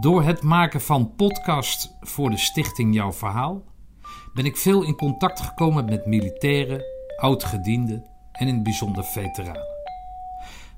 Door 0.00 0.22
het 0.22 0.42
maken 0.42 0.80
van 0.80 1.14
podcast 1.14 1.96
voor 2.00 2.30
de 2.30 2.36
stichting 2.36 2.94
Jouw 2.94 3.12
Verhaal 3.12 3.64
ben 4.34 4.44
ik 4.44 4.56
veel 4.56 4.82
in 4.82 4.96
contact 4.96 5.40
gekomen 5.40 5.84
met 5.84 6.06
militairen, 6.06 6.84
oudgedienden 7.16 8.06
en 8.32 8.48
in 8.48 8.54
het 8.54 8.62
bijzonder 8.62 9.04
veteranen. 9.04 9.66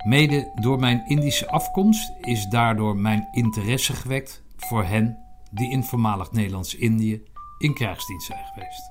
Mede 0.05 0.51
door 0.55 0.79
mijn 0.79 1.07
Indische 1.07 1.49
afkomst 1.49 2.13
is 2.21 2.47
daardoor 2.47 2.97
mijn 2.97 3.29
interesse 3.33 3.93
gewekt 3.93 4.43
voor 4.57 4.85
hen 4.85 5.19
die 5.51 5.71
in 5.71 5.85
voormalig 5.85 6.33
Nederlands-Indië 6.33 7.23
in 7.59 7.75
krijgsdienst 7.75 8.27
zijn 8.27 8.45
geweest. 8.53 8.87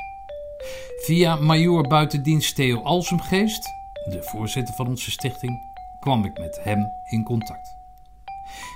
Via 1.06 1.36
major 1.36 1.88
buitendienst 1.88 2.56
Theo 2.56 2.82
Alsemgeest, 2.82 3.64
de 4.10 4.24
voorzitter 4.24 4.76
van 4.76 4.88
onze 4.88 5.12
stichting, 5.12 5.60
kwam 6.00 6.26
ik 6.26 6.40
met 6.40 6.60
hem 6.64 6.92
in 7.10 7.24
contact. 7.24 7.81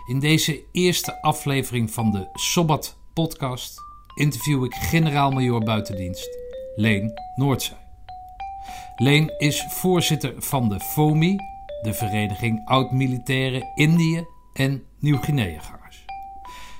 In 0.08 0.20
deze 0.20 0.64
eerste 0.72 1.22
aflevering 1.22 1.92
van 1.92 2.12
de 2.12 2.30
Sobbat 2.34 2.98
podcast 3.14 3.80
interview 4.16 4.64
ik 4.64 4.74
generaal-major 4.74 5.64
buitendienst 5.64 6.30
Leen 6.76 7.14
Noordzij. 7.36 7.78
Leen 8.96 9.34
is 9.38 9.66
voorzitter 9.70 10.34
van 10.38 10.70
de 10.70 10.80
FOMI, 10.80 11.36
de 11.82 11.94
Vereniging 11.94 12.62
Oud-Militairen 12.66 13.72
Indië 13.76 14.26
en 14.54 14.84
Nieuw-Guinea-gangers. 15.00 16.06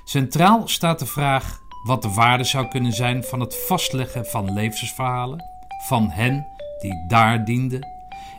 Centraal 0.04 0.68
staat 0.68 0.98
de 0.98 1.06
vraag 1.06 1.58
wat 1.84 2.02
de 2.02 2.12
waarde 2.12 2.44
zou 2.44 2.68
kunnen 2.68 2.92
zijn 2.92 3.24
van 3.24 3.40
het 3.40 3.56
vastleggen 3.66 4.26
van 4.26 4.52
levensverhalen 4.52 5.44
van 5.86 6.10
hen 6.10 6.46
die 6.80 7.04
daar 7.08 7.44
dienden 7.44 7.86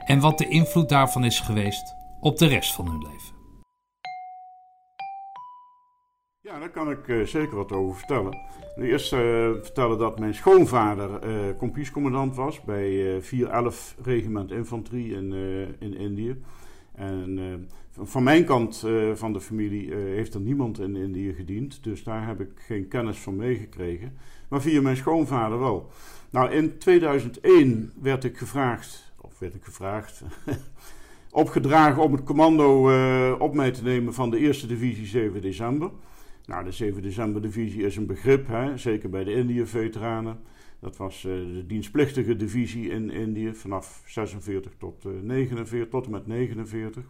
en 0.06 0.20
wat 0.20 0.38
de 0.38 0.48
invloed 0.48 0.90
daarvan 0.90 1.24
is 1.24 1.40
geweest 1.40 1.96
op 2.20 2.38
de 2.38 2.46
rest 2.46 2.74
van 2.74 2.88
hun 2.88 3.02
leven. 3.02 3.37
Ja, 6.48 6.60
daar 6.60 6.70
kan 6.70 6.92
ik 6.92 7.08
uh, 7.08 7.26
zeker 7.26 7.56
wat 7.56 7.72
over 7.72 7.98
vertellen. 7.98 8.38
Eerst 8.76 9.14
uh, 9.14 9.20
vertellen 9.62 9.98
dat 9.98 10.20
mijn 10.20 10.34
schoonvader 10.34 11.10
uh, 11.10 11.58
kompiescommandant 11.58 12.36
was 12.36 12.62
bij 12.62 13.22
411 13.22 13.96
Regiment 14.04 14.52
Infanterie 14.52 15.14
in, 15.14 15.34
in 15.80 15.98
Indië. 15.98 16.44
En 16.96 17.70
van 18.02 18.24
mijn 18.24 18.46
kant 18.46 18.86
van 19.14 19.34
de 19.34 19.42
familie 19.42 19.94
heeft 19.94 20.34
er 20.34 20.40
niemand 20.40 20.80
in 20.80 20.96
Indië 20.96 21.34
gediend, 21.34 21.84
dus 21.84 22.04
daar 22.04 22.28
heb 22.28 22.40
ik 22.40 22.50
geen 22.56 22.88
kennis 22.88 23.18
van 23.18 23.36
meegekregen. 23.36 24.18
Maar 24.48 24.62
via 24.62 24.82
mijn 24.82 24.98
schoonvader 24.98 25.60
wel. 25.60 25.92
Nou, 26.30 26.52
in 26.52 26.78
2001 26.78 27.92
werd 28.02 28.24
ik 28.24 28.38
gevraagd, 28.38 29.14
of 29.22 29.40
werd 29.40 29.56
ik 29.56 29.64
gevraagd, 29.64 30.24
opgedragen 31.32 32.04
om 32.04 32.12
het 32.12 32.24
commando 32.24 32.92
op 33.38 33.54
mij 33.54 33.72
te 33.72 33.84
nemen 33.84 34.14
van 34.14 34.30
de 34.30 34.38
1e 34.38 34.68
Divisie 34.68 35.06
7 35.06 35.42
december. 35.42 35.90
Nou, 36.48 36.64
de 36.64 36.72
7 36.72 37.02
december 37.02 37.42
divisie 37.42 37.84
is 37.84 37.96
een 37.96 38.06
begrip, 38.06 38.48
hè, 38.48 38.78
zeker 38.78 39.10
bij 39.10 39.24
de 39.24 39.34
Indië-veteranen. 39.34 40.40
Dat 40.80 40.98
was 40.98 41.24
uh, 41.24 41.34
de 41.34 41.66
dienstplichtige 41.66 42.36
divisie 42.36 42.90
in 42.90 43.10
Indië 43.10 43.54
vanaf 43.54 44.04
46 44.06 44.72
tot 44.78 45.06
uh, 45.06 45.12
49, 45.22 45.90
tot 45.90 46.06
en 46.06 46.12
met 46.12 46.28
49. 46.28 47.04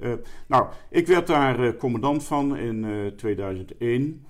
Uh, 0.00 0.12
nou, 0.46 0.66
ik 0.90 1.06
werd 1.06 1.26
daar 1.26 1.64
eh, 1.64 1.78
commandant 1.78 2.24
van 2.24 2.56
in 2.56 3.12
2001. 3.16 4.24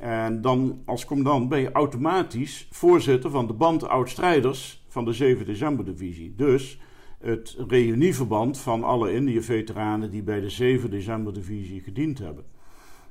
En 0.00 0.40
dan 0.40 0.82
als 0.84 1.04
commandant 1.04 1.48
ben 1.48 1.60
je 1.60 1.72
automatisch 1.72 2.68
voorzitter 2.70 3.30
van 3.30 3.46
de 3.46 3.52
band 3.52 3.88
oud-strijders 3.88 4.84
van 4.88 5.04
de 5.04 5.12
7 5.12 5.46
december 5.46 5.84
divisie. 5.84 6.34
Dus 6.36 6.80
het 7.18 7.56
reunieverband 7.68 8.58
van 8.58 8.84
alle 8.84 9.12
Indië-veteranen 9.12 10.10
die 10.10 10.22
bij 10.22 10.40
de 10.40 10.50
7 10.50 10.90
december 10.90 11.34
divisie 11.34 11.80
gediend 11.80 12.18
hebben. 12.18 12.44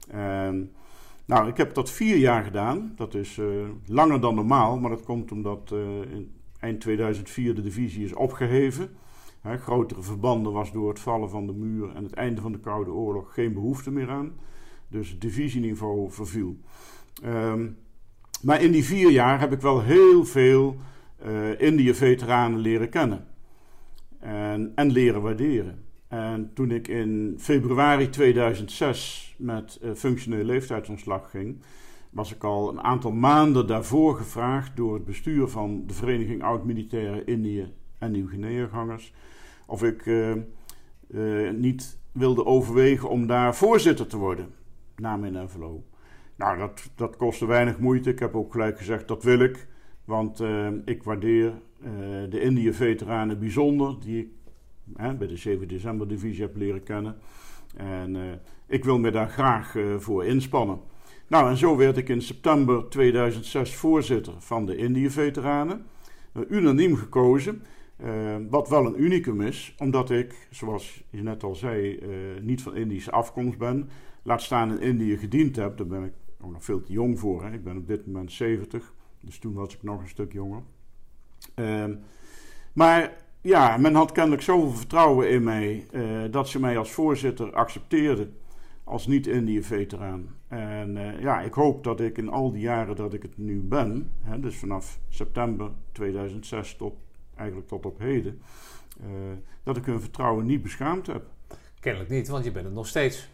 En 0.08 0.72
nou, 1.26 1.48
ik 1.48 1.58
heb 1.58 1.74
dat 1.74 1.92
vier 1.92 2.18
jaar 2.18 2.44
gedaan. 2.44 2.94
Dat 2.96 3.14
is 3.14 3.38
uh, 3.38 3.48
langer 3.86 4.22
dan 4.22 4.36
normaal, 4.36 4.80
maar 4.80 4.90
dat 4.90 5.04
komt 5.04 5.32
omdat 5.32 5.72
uh, 5.74 5.80
in 6.02 6.32
eind 6.60 6.82
2004 6.82 7.56
de 7.56 7.62
divisie 7.62 8.04
is 8.04 8.14
opgeheven. 8.14 8.90
He, 9.42 9.58
grotere 9.58 10.02
verbanden 10.02 10.52
was 10.52 10.72
door 10.72 10.90
het 10.90 11.00
vallen 11.00 11.30
van 11.30 11.46
de 11.48 11.54
muur 11.54 11.96
en 11.96 12.04
het 12.04 12.14
einde 12.14 12.42
van 12.42 12.52
de 12.52 12.60
Koude 12.60 12.92
Oorlog 12.92 13.34
geen 13.34 13.54
behoefte 13.54 13.92
meer 13.92 14.10
aan. 14.10 14.34
Dus 14.88 15.10
het 15.10 15.22
divisieniveau 15.22 16.12
verviel. 16.12 16.58
Um, 17.26 17.78
maar 18.42 18.62
in 18.62 18.72
die 18.72 18.84
vier 18.84 19.12
jaar 19.12 19.40
heb 19.40 19.52
ik 19.52 19.62
wel 19.62 19.82
heel 19.82 20.26
veel 20.26 20.76
uh, 21.26 21.60
Indië-veteranen 21.62 22.60
leren 22.60 22.90
kennen. 22.90 23.28
En, 24.20 24.72
en 24.76 24.92
leren 24.92 25.22
waarderen. 25.22 25.85
En 26.16 26.52
toen 26.54 26.72
ik 26.72 26.88
in 26.88 27.36
februari 27.38 28.10
2006 28.10 29.36
met 29.38 29.80
uh, 29.84 29.92
functioneel 29.94 30.44
leeftijdsontslag 30.44 31.30
ging, 31.30 31.62
was 32.10 32.34
ik 32.34 32.44
al 32.44 32.70
een 32.70 32.82
aantal 32.82 33.12
maanden 33.12 33.68
daarvoor 33.68 34.16
gevraagd 34.16 34.76
door 34.76 34.94
het 34.94 35.06
bestuur 35.06 35.48
van 35.48 35.84
de 35.88 35.94
Vereniging 35.94 36.44
Oud-Militairen 36.44 37.28
Indië 37.28 37.74
en 37.98 38.12
Nieuw-Guinea-gangers 38.12 39.14
of 39.66 39.84
ik 39.84 40.06
uh, 40.06 40.36
uh, 41.08 41.52
niet 41.52 42.00
wilde 42.12 42.46
overwegen 42.46 43.10
om 43.10 43.28
daar 43.28 43.56
voorzitter 43.56 44.08
te 44.08 44.18
worden 44.18 44.54
na 44.96 45.18
mijn 45.18 45.44
NVLO. 45.44 45.84
Nou, 46.36 46.58
dat, 46.58 46.90
dat 46.96 47.18
kostte 47.18 47.46
weinig 47.46 47.80
moeite. 47.80 48.10
Ik 48.10 48.20
heb 48.20 48.36
ook 48.36 48.52
gelijk 48.52 48.78
gezegd 48.78 49.08
dat 49.08 49.24
wil 49.24 49.40
ik, 49.40 49.68
want 50.06 50.44
ik 50.86 51.04
waardeer 51.04 51.54
de 52.30 52.42
Indië-veteranen 52.42 53.40
bijzonder 53.40 53.96
die 54.00 54.20
ik 54.20 54.30
bij 54.86 55.28
de 55.28 55.38
7 55.38 55.68
december 55.68 56.08
divisie 56.08 56.42
heb 56.42 56.56
leren 56.56 56.84
kennen. 56.84 57.18
En 57.76 58.16
uh, 58.16 58.22
ik 58.68 58.84
wil 58.84 59.00
me 59.00 59.12
daar 59.12 59.30
graag 59.30 59.76
uh, 59.76 59.96
voor 59.98 60.26
inspannen. 60.26 60.80
Nou, 61.28 61.50
en 61.50 61.58
zo 61.58 61.78
werd 61.78 61.98
ik 61.98 62.10
in 62.10 62.22
september 62.22 62.90
2006 62.90 63.76
voorzitter 63.76 64.34
van 64.38 64.66
de 64.66 64.76
Indië-veteranen. 64.76 65.86
Uh, 66.34 66.44
unaniem 66.50 66.96
gekozen, 66.96 67.64
wat 68.50 68.70
wel 68.70 68.86
een 68.86 69.02
unicum 69.02 69.42
is, 69.42 69.76
omdat 69.78 70.10
ik, 70.10 70.48
zoals 70.50 71.04
je 71.10 71.22
net 71.22 71.44
al 71.44 71.56
zei, 71.56 72.00
niet 72.42 72.62
van 72.62 72.76
Indische 72.76 73.12
afkomst 73.12 73.58
ben. 73.58 73.90
Laat 74.24 74.42
staan 74.42 74.72
in 74.72 74.80
Indië 74.80 75.18
gediend 75.18 75.56
heb, 75.56 75.78
daar 75.78 75.88
ben 75.88 76.04
ik 76.04 76.14
ook 76.42 76.52
nog 76.52 76.64
veel 76.64 76.82
te 76.82 76.92
jong 76.92 77.20
voor. 77.20 77.44
Hè. 77.44 77.54
Ik 77.54 77.64
ben 77.64 77.78
op 77.78 77.88
dit 77.88 78.06
moment 78.06 78.32
70, 78.32 78.94
dus 79.20 79.40
toen 79.40 79.54
was 79.54 79.74
ik 79.74 79.84
nog 79.84 80.02
een 80.02 80.08
stuk 80.08 80.34
jonger. 80.34 80.62
Ehm, 81.54 81.96
maar 82.74 83.25
ja, 83.46 83.78
men 83.78 83.96
had 83.96 84.12
kennelijk 84.12 84.42
zoveel 84.42 84.72
vertrouwen 84.72 85.30
in 85.30 85.44
mij 85.44 85.88
uh, 85.92 86.32
dat 86.32 86.50
ze 86.50 86.60
mij 86.60 86.78
als 86.78 86.92
voorzitter 86.92 87.54
accepteerden 87.54 88.38
als 88.84 89.08
niet-Indië-veteraan. 89.08 90.36
En 90.48 90.96
uh, 90.96 91.22
ja, 91.22 91.42
ik 91.42 91.54
hoop 91.54 91.84
dat 91.84 92.00
ik 92.00 92.18
in 92.18 92.30
al 92.30 92.52
die 92.52 92.62
jaren 92.62 92.96
dat 92.96 93.14
ik 93.14 93.22
het 93.22 93.38
nu 93.38 93.62
ben, 93.62 94.12
hè, 94.22 94.40
dus 94.40 94.56
vanaf 94.56 95.00
september 95.10 95.72
2006 95.92 96.76
tot 96.76 96.94
eigenlijk 97.36 97.68
tot 97.68 97.86
op 97.86 98.00
heden, 98.00 98.42
uh, 99.02 99.08
dat 99.64 99.78
ik 99.78 99.86
hun 99.86 100.02
vertrouwen 100.02 100.46
niet 100.46 100.62
beschaamd 100.62 101.08
heb. 101.08 101.24
Kennelijk 101.80 102.10
niet, 102.10 102.28
want 102.28 102.44
je 102.46 102.52
bent 102.52 102.66
het 102.66 102.74
nog 102.74 102.88
steeds. 102.88 103.30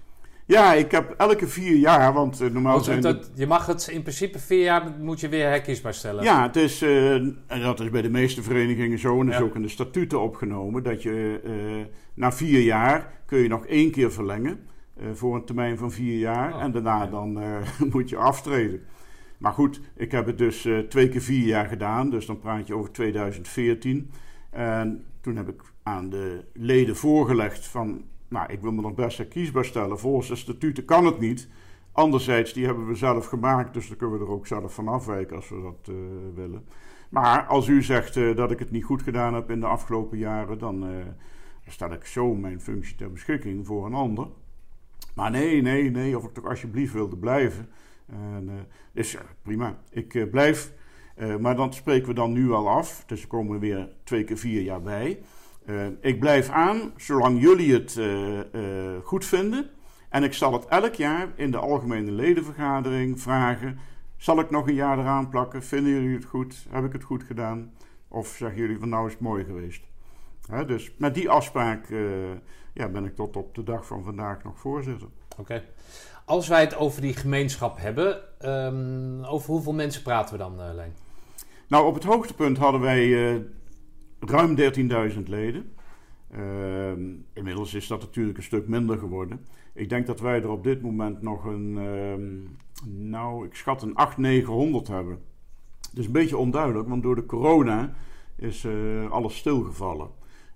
Ja, 0.45 0.73
ik 0.73 0.91
heb 0.91 1.13
elke 1.17 1.47
vier 1.47 1.75
jaar, 1.75 2.13
want 2.13 2.41
uh, 2.41 2.49
normaal 2.49 2.73
want, 2.73 2.85
zijn... 2.85 3.01
Dat, 3.01 3.31
je 3.35 3.47
mag 3.47 3.65
het 3.65 3.87
in 3.87 4.01
principe 4.01 4.39
vier 4.39 4.63
jaar, 4.63 4.91
moet 4.99 5.19
je 5.19 5.29
weer 5.29 5.47
herkiesbaar 5.47 5.93
stellen. 5.93 6.23
Ja, 6.23 6.41
het 6.43 6.55
is, 6.55 6.83
uh, 6.83 7.13
en 7.13 7.61
dat 7.61 7.79
is 7.79 7.89
bij 7.89 8.01
de 8.01 8.09
meeste 8.09 8.43
verenigingen 8.43 8.99
zo, 8.99 9.19
en 9.19 9.29
is 9.29 9.37
ja. 9.37 9.41
ook 9.41 9.55
in 9.55 9.61
de 9.61 9.67
statuten 9.67 10.21
opgenomen, 10.21 10.83
dat 10.83 11.01
je 11.01 11.41
uh, 11.45 11.85
na 12.13 12.31
vier 12.31 12.61
jaar 12.61 13.13
kun 13.25 13.39
je 13.39 13.47
nog 13.47 13.65
één 13.65 13.91
keer 13.91 14.11
verlengen, 14.11 14.59
voor 15.13 15.35
een 15.35 15.45
termijn 15.45 15.77
van 15.77 15.91
vier 15.91 16.17
jaar, 16.17 16.53
oh, 16.53 16.61
en 16.61 16.71
daarna 16.71 17.03
ja. 17.03 17.07
dan 17.09 17.39
moet 17.91 18.09
je 18.09 18.17
aftreden. 18.17 18.81
Maar 19.37 19.53
goed, 19.53 19.81
ik 19.95 20.11
heb 20.11 20.25
het 20.25 20.37
dus 20.37 20.67
twee 20.89 21.09
keer 21.09 21.21
vier 21.21 21.45
jaar 21.45 21.65
gedaan, 21.65 22.09
dus 22.09 22.25
dan 22.25 22.39
praat 22.39 22.67
je 22.67 22.75
over 22.75 22.91
2014. 22.91 24.11
En 24.49 25.03
toen 25.21 25.35
heb 25.35 25.49
ik 25.49 25.61
aan 25.83 26.09
de 26.09 26.43
leden 26.53 26.95
voorgelegd 26.95 27.67
van 27.67 28.03
nou, 28.31 28.51
ik 28.51 28.61
wil 28.61 28.71
me 28.71 28.81
nog 28.81 28.93
best 28.93 29.17
herkiesbaar 29.17 29.65
stellen. 29.65 29.99
Volgens 29.99 30.27
de 30.27 30.35
statuten 30.35 30.85
kan 30.85 31.05
het 31.05 31.19
niet. 31.19 31.47
Anderzijds, 31.91 32.53
die 32.53 32.65
hebben 32.65 32.87
we 32.87 32.95
zelf 32.95 33.25
gemaakt, 33.25 33.73
dus 33.73 33.87
dan 33.87 33.97
kunnen 33.97 34.19
we 34.19 34.25
er 34.25 34.31
ook 34.31 34.47
zelf 34.47 34.73
van 34.73 34.87
afwijken 34.87 35.35
als 35.35 35.49
we 35.49 35.61
dat 35.61 35.95
uh, 35.95 35.95
willen. 36.35 36.65
Maar 37.09 37.45
als 37.45 37.67
u 37.67 37.83
zegt 37.83 38.15
uh, 38.15 38.35
dat 38.35 38.51
ik 38.51 38.59
het 38.59 38.71
niet 38.71 38.83
goed 38.83 39.01
gedaan 39.01 39.33
heb 39.33 39.49
in 39.49 39.59
de 39.59 39.65
afgelopen 39.65 40.17
jaren, 40.17 40.57
dan 40.57 40.89
uh, 40.89 40.95
stel 41.67 41.91
ik 41.91 42.05
zo 42.05 42.35
mijn 42.35 42.61
functie 42.61 42.95
ter 42.95 43.11
beschikking 43.11 43.65
voor 43.65 43.85
een 43.85 43.93
ander. 43.93 44.27
Maar 45.15 45.31
nee, 45.31 45.61
nee, 45.61 45.91
nee, 45.91 46.17
of 46.17 46.23
ik 46.23 46.33
toch 46.33 46.45
alsjeblieft 46.45 46.93
wilde 46.93 47.17
blijven. 47.17 47.69
En, 48.05 48.67
is 48.93 49.17
prima. 49.41 49.77
Ik 49.89 50.31
blijf. 50.31 50.73
maar 51.39 51.55
dan 51.55 51.73
spreken 51.73 52.07
we 52.07 52.13
dan 52.13 52.31
nu 52.31 52.51
al 52.51 52.69
af. 52.69 53.03
Dus 53.05 53.21
er 53.21 53.27
komen 53.27 53.59
weer 53.59 53.89
twee 54.03 54.23
keer 54.23 54.37
vier 54.37 54.61
jaar 54.61 54.81
bij. 54.81 55.19
Uh, 55.65 55.85
ik 56.01 56.19
blijf 56.19 56.49
aan 56.49 56.93
zolang 56.97 57.41
jullie 57.41 57.73
het 57.73 57.95
uh, 57.95 58.37
uh, 58.37 58.97
goed 59.03 59.25
vinden. 59.25 59.69
En 60.09 60.23
ik 60.23 60.33
zal 60.33 60.53
het 60.53 60.65
elk 60.65 60.93
jaar 60.93 61.27
in 61.35 61.51
de 61.51 61.57
algemene 61.57 62.11
ledenvergadering 62.11 63.21
vragen: 63.21 63.79
zal 64.17 64.39
ik 64.39 64.49
nog 64.49 64.67
een 64.67 64.73
jaar 64.73 64.99
eraan 64.99 65.29
plakken? 65.29 65.63
Vinden 65.63 65.91
jullie 65.91 66.15
het 66.15 66.25
goed? 66.25 66.65
Heb 66.69 66.85
ik 66.85 66.93
het 66.93 67.03
goed 67.03 67.23
gedaan? 67.23 67.73
Of 68.07 68.27
zeggen 68.27 68.59
jullie 68.59 68.79
van 68.79 68.89
nou 68.89 69.05
is 69.05 69.11
het 69.11 69.21
mooi 69.21 69.43
geweest? 69.43 69.83
Hè, 70.47 70.65
dus 70.65 70.91
met 70.97 71.13
die 71.13 71.29
afspraak 71.29 71.87
ja, 72.73 72.87
ben 72.89 73.05
ik 73.05 73.15
tot 73.15 73.35
op 73.35 73.55
de 73.55 73.63
dag 73.63 73.85
van 73.85 74.03
vandaag 74.03 74.43
nog 74.43 74.59
voorzitter. 74.59 75.07
Oké. 75.37 75.63
Als 76.25 76.47
wij 76.47 76.61
het 76.61 76.75
over 76.75 77.01
die 77.01 77.13
gemeenschap 77.13 77.77
hebben, 77.79 78.39
ehm, 78.39 79.23
over 79.23 79.51
hoeveel 79.51 79.73
mensen 79.73 80.01
praten 80.01 80.33
we 80.33 80.39
dan, 80.39 80.75
Leen? 80.75 80.93
Nou, 81.67 81.85
op 81.85 81.93
het 81.93 82.03
hoogtepunt 82.03 82.57
hadden 82.57 82.81
wij 82.81 83.43
ruim 84.25 84.55
13.000 84.55 85.27
leden. 85.27 85.71
Ehm, 86.31 87.01
inmiddels 87.33 87.73
is 87.73 87.87
dat 87.87 88.01
natuurlijk 88.01 88.37
een 88.37 88.43
stuk 88.43 88.67
minder 88.67 88.97
geworden. 88.97 89.45
Ik 89.73 89.89
denk 89.89 90.07
dat 90.07 90.19
wij 90.19 90.41
er 90.41 90.49
op 90.49 90.63
dit 90.63 90.81
moment 90.81 91.21
nog 91.21 91.45
een, 91.45 91.77
ehm, 91.77 93.09
nou, 93.09 93.45
ik 93.45 93.55
schat 93.55 93.81
een 93.81 93.95
800, 93.95 94.17
900 94.17 94.87
hebben. 94.87 95.19
Dus 95.93 96.05
een 96.05 96.11
beetje 96.11 96.37
onduidelijk, 96.37 96.89
want 96.89 97.03
door 97.03 97.15
de 97.15 97.25
corona 97.25 97.93
is 98.35 98.63
uh, 98.63 99.11
alles 99.11 99.35
stilgevallen. 99.35 100.09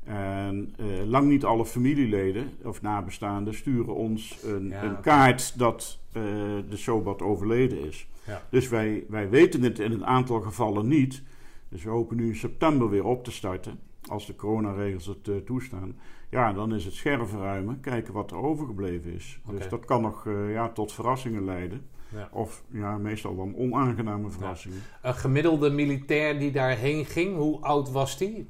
En 0.03 0.75
uh, 0.79 1.05
lang 1.05 1.27
niet 1.27 1.43
alle 1.43 1.65
familieleden 1.65 2.49
of 2.63 2.81
nabestaanden 2.81 3.53
sturen 3.53 3.95
ons 3.95 4.37
een, 4.43 4.67
ja, 4.67 4.83
een 4.83 4.99
kaart 4.99 5.57
dat 5.57 5.99
uh, 6.07 6.23
de 6.69 6.77
Sobat 6.77 7.21
overleden 7.21 7.85
is. 7.85 8.07
Ja. 8.27 8.41
Dus 8.49 8.69
wij, 8.69 9.05
wij 9.09 9.29
weten 9.29 9.61
het 9.61 9.79
in 9.79 9.91
een 9.91 10.05
aantal 10.05 10.41
gevallen 10.41 10.87
niet. 10.87 11.23
Dus 11.75 11.83
we 11.83 11.89
hopen 11.89 12.17
nu 12.17 12.27
in 12.27 12.35
september 12.35 12.89
weer 12.89 13.05
op 13.05 13.23
te 13.23 13.31
starten. 13.31 13.79
Als 14.07 14.25
de 14.25 14.35
coronaregels 14.35 15.05
het 15.05 15.27
uh, 15.27 15.35
toestaan. 15.37 15.95
Ja, 16.29 16.53
dan 16.53 16.73
is 16.73 16.85
het 16.85 16.93
scherven 16.93 17.39
ruimen. 17.39 17.79
Kijken 17.79 18.13
wat 18.13 18.31
er 18.31 18.37
overgebleven 18.37 19.13
is. 19.13 19.39
Okay. 19.45 19.57
Dus 19.57 19.69
dat 19.69 19.85
kan 19.85 20.01
nog 20.01 20.27
ja, 20.49 20.69
tot 20.69 20.93
verrassingen 20.93 21.45
leiden. 21.45 21.85
Ja. 22.09 22.29
Of 22.31 22.63
ja, 22.67 22.97
meestal 22.97 23.35
dan 23.35 23.55
onaangename 23.55 24.29
verrassingen. 24.29 24.77
Ja. 24.77 25.09
Een 25.09 25.15
gemiddelde 25.15 25.69
militair 25.69 26.39
die 26.39 26.51
daarheen 26.51 27.05
ging, 27.05 27.35
hoe 27.35 27.59
oud 27.61 27.91
was 27.91 28.17
die? 28.17 28.47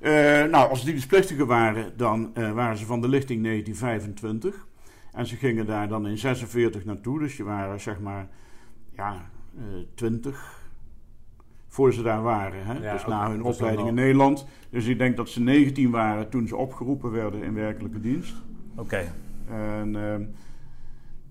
Uh, 0.00 0.10
nou, 0.44 0.70
als 0.70 0.84
dienstplichtigen 0.84 1.46
waren, 1.46 1.96
dan 1.96 2.32
waren 2.34 2.76
ze 2.76 2.86
van 2.86 3.00
de 3.00 3.08
lichting 3.08 3.42
1925. 3.42 4.66
En 5.12 5.26
ze 5.26 5.36
gingen 5.36 5.66
daar 5.66 5.88
dan 5.88 6.06
in 6.06 6.18
46 6.18 6.84
naartoe. 6.84 7.18
Dus 7.18 7.36
die 7.36 7.44
waren 7.44 7.80
zeg 7.80 8.00
maar 8.00 8.28
ja, 8.96 9.30
uh, 9.56 9.62
20 9.94 10.57
voor 11.68 11.92
ze 11.92 12.02
daar 12.02 12.22
waren. 12.22 12.64
Hè? 12.64 12.72
Ja, 12.72 12.92
dus 12.92 13.06
na 13.06 13.30
hun 13.30 13.42
opleiding 13.42 13.88
in 13.88 13.94
Nederland. 13.94 14.46
Dus 14.70 14.86
ik 14.86 14.98
denk 14.98 15.16
dat 15.16 15.28
ze 15.28 15.40
19 15.40 15.90
waren 15.90 16.28
toen 16.28 16.48
ze 16.48 16.56
opgeroepen 16.56 17.10
werden 17.10 17.42
in 17.42 17.54
werkelijke 17.54 18.00
dienst. 18.00 18.34
Oké. 18.70 18.80
Okay. 18.80 19.12
En 19.80 19.96
ehm, 19.96 20.22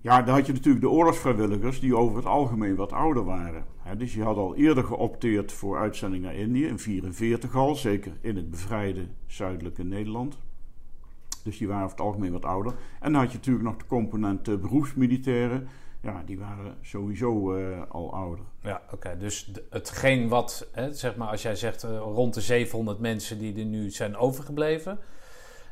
ja, 0.00 0.22
dan 0.22 0.34
had 0.34 0.46
je 0.46 0.52
natuurlijk 0.52 0.84
de 0.84 0.90
oorlogsvrijwilligers 0.90 1.80
die 1.80 1.96
over 1.96 2.16
het 2.16 2.26
algemeen 2.26 2.76
wat 2.76 2.92
ouder 2.92 3.24
waren. 3.24 3.64
dus 3.96 4.14
je 4.14 4.22
had 4.22 4.36
al 4.36 4.56
eerder 4.56 4.84
geopteerd 4.84 5.52
voor 5.52 5.78
uitzending 5.78 6.22
naar 6.22 6.34
Indië, 6.34 6.66
in 6.66 6.76
1944 6.76 7.56
al, 7.56 7.74
zeker 7.74 8.12
in 8.20 8.36
het 8.36 8.50
bevrijde 8.50 9.06
zuidelijke 9.26 9.84
Nederland. 9.84 10.38
Dus 11.44 11.58
die 11.58 11.68
waren 11.68 11.84
over 11.84 11.96
het 11.96 12.06
algemeen 12.06 12.32
wat 12.32 12.44
ouder. 12.44 12.72
En 13.00 13.12
dan 13.12 13.20
had 13.20 13.30
je 13.30 13.36
natuurlijk 13.36 13.64
nog 13.64 13.76
de 13.76 13.86
component 13.86 14.48
uh, 14.48 14.56
beroepsmilitairen. 14.56 15.68
Ja, 16.00 16.22
die 16.26 16.38
waren 16.38 16.76
sowieso 16.80 17.56
uh, 17.56 17.82
al 17.88 18.14
ouder. 18.14 18.44
Ja, 18.62 18.82
oké. 18.92 19.16
Dus 19.18 19.52
hetgeen 19.70 20.28
wat, 20.28 20.68
hè, 20.72 20.92
zeg 20.92 21.16
maar, 21.16 21.28
als 21.28 21.42
jij 21.42 21.56
zegt 21.56 21.84
uh, 21.84 21.90
rond 21.90 22.34
de 22.34 22.40
700 22.40 22.98
mensen 22.98 23.38
die 23.38 23.58
er 23.58 23.64
nu 23.64 23.90
zijn 23.90 24.16
overgebleven, 24.16 24.98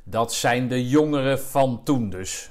dat 0.04 0.32
zijn 0.32 0.68
de 0.68 0.88
jongeren 0.88 1.40
van 1.40 1.82
toen 1.84 2.10
dus. 2.10 2.50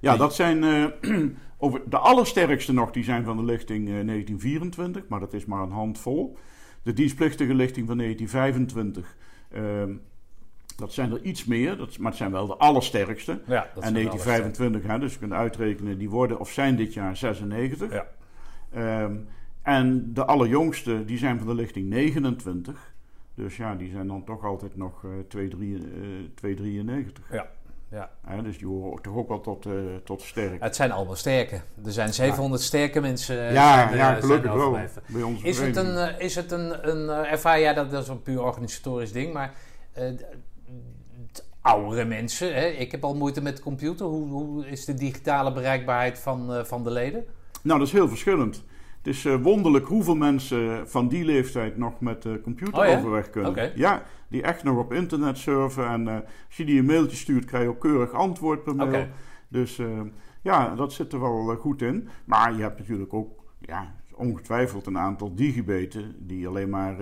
Ja, 0.00 0.16
dat 0.16 0.34
zijn 0.34 0.62
uh, 0.62 0.86
over 1.58 1.90
de 1.90 1.98
allersterkste 1.98 2.72
nog, 2.72 2.90
die 2.90 3.04
zijn 3.04 3.24
van 3.24 3.36
de 3.36 3.44
lichting 3.44 3.88
uh, 3.88 4.06
1924, 4.06 5.08
maar 5.08 5.20
dat 5.20 5.32
is 5.32 5.44
maar 5.44 5.62
een 5.62 5.70
handvol. 5.70 6.36
De 6.82 6.92
dienstplichtige 6.92 7.54
lichting 7.54 7.86
van 7.86 7.98
1925, 7.98 9.16
uh, 9.52 9.96
dat 10.76 10.92
zijn 10.92 11.12
er 11.12 11.22
iets 11.22 11.44
meer, 11.44 11.76
dat, 11.76 11.98
maar 11.98 12.10
het 12.10 12.18
zijn 12.18 12.30
wel 12.30 12.46
de 12.46 12.56
allersterkste. 12.56 13.32
Ja, 13.32 13.68
dat 13.74 13.84
en 13.84 13.92
1925, 13.92 14.82
hè, 14.82 14.98
dus 14.98 15.12
je 15.12 15.18
kunt 15.18 15.32
uitrekenen, 15.32 15.98
die 15.98 16.10
worden 16.10 16.38
of 16.38 16.50
zijn 16.50 16.76
dit 16.76 16.94
jaar 16.94 17.16
96. 17.16 17.92
Ja. 17.92 18.06
Ehm, 18.72 19.16
en 19.62 20.14
de 20.14 20.24
allerjongste, 20.24 21.04
die 21.04 21.18
zijn 21.18 21.38
van 21.38 21.46
de 21.46 21.54
lichting 21.54 21.88
29. 21.88 22.92
Dus 23.34 23.56
ja, 23.56 23.74
die 23.74 23.90
zijn 23.90 24.06
dan 24.06 24.24
toch 24.24 24.44
altijd 24.44 24.76
nog 24.76 25.02
uh, 25.02 25.10
293. 25.28 27.24
Ja, 27.30 27.46
ja. 27.90 28.10
ja. 28.28 28.42
dus 28.42 28.58
die 28.58 28.66
horen 28.66 29.02
toch 29.02 29.16
ook 29.16 29.28
wel 29.28 29.40
tot, 29.40 29.66
uh, 29.66 29.72
tot 30.04 30.22
sterk. 30.22 30.62
Het 30.62 30.76
zijn 30.76 30.92
allemaal 30.92 31.16
sterke. 31.16 31.60
Er 31.84 31.92
zijn 31.92 32.14
700 32.14 32.60
ja. 32.60 32.66
sterke 32.66 33.00
mensen. 33.00 33.36
Ja, 33.52 33.86
zijn, 33.86 33.96
ja, 33.96 34.14
gelukkig 34.14 34.52
wel. 34.52 34.78
Bij 35.06 35.22
ons 35.22 35.42
is, 35.42 35.58
het 35.58 35.76
een, 35.76 36.18
is 36.18 36.34
het 36.34 36.50
een, 36.50 36.88
een 36.90 37.08
ervaar 37.08 37.60
jij 37.60 37.74
dat, 37.74 37.90
dat 37.90 38.02
is 38.02 38.08
een 38.08 38.22
puur 38.22 38.42
organisatorisch 38.42 39.12
ding, 39.12 39.32
maar 39.32 39.54
oudere 41.64 42.04
mensen, 42.04 42.54
hè? 42.54 42.66
ik 42.66 42.90
heb 42.90 43.04
al 43.04 43.14
moeite 43.14 43.42
met 43.42 43.56
de 43.56 43.62
computer. 43.62 44.06
Hoe, 44.06 44.28
hoe 44.28 44.68
is 44.68 44.84
de 44.84 44.94
digitale 44.94 45.52
bereikbaarheid 45.52 46.18
van, 46.18 46.66
van 46.66 46.84
de 46.84 46.90
leden? 46.90 47.24
Nou, 47.62 47.78
dat 47.78 47.88
is 47.88 47.92
heel 47.92 48.08
verschillend. 48.08 48.64
Het 48.98 49.06
is 49.06 49.24
uh, 49.24 49.42
wonderlijk 49.42 49.86
hoeveel 49.86 50.16
mensen 50.16 50.88
van 50.88 51.08
die 51.08 51.24
leeftijd 51.24 51.76
nog 51.76 52.00
met 52.00 52.22
de 52.22 52.40
computer 52.42 52.78
oh, 52.78 52.86
ja? 52.86 52.98
overweg 52.98 53.30
kunnen. 53.30 53.50
Okay. 53.50 53.72
Ja, 53.74 54.02
die 54.28 54.42
echt 54.42 54.62
nog 54.62 54.78
op 54.78 54.92
internet 54.92 55.38
surfen. 55.38 55.88
En 55.88 56.08
als 56.08 56.56
je 56.56 56.64
die 56.64 56.78
een 56.78 56.86
mailtje 56.86 57.16
stuurt, 57.16 57.44
krijg 57.44 57.62
je 57.62 57.68
ook 57.68 57.80
keurig 57.80 58.12
antwoord 58.12 58.64
per 58.64 58.74
mail. 58.76 58.88
Okay. 58.88 59.10
Dus 59.48 59.80
ja, 60.42 60.74
dat 60.74 60.92
zit 60.92 61.12
er 61.12 61.20
wel 61.20 61.56
goed 61.56 61.82
in. 61.82 62.08
Maar 62.24 62.54
je 62.54 62.62
hebt 62.62 62.78
natuurlijk 62.78 63.14
ook 63.14 63.44
ja, 63.60 63.94
ongetwijfeld 64.14 64.86
een 64.86 64.98
aantal 64.98 65.34
digibeten 65.34 66.16
die 66.18 66.48
alleen 66.48 66.70
maar 66.70 66.96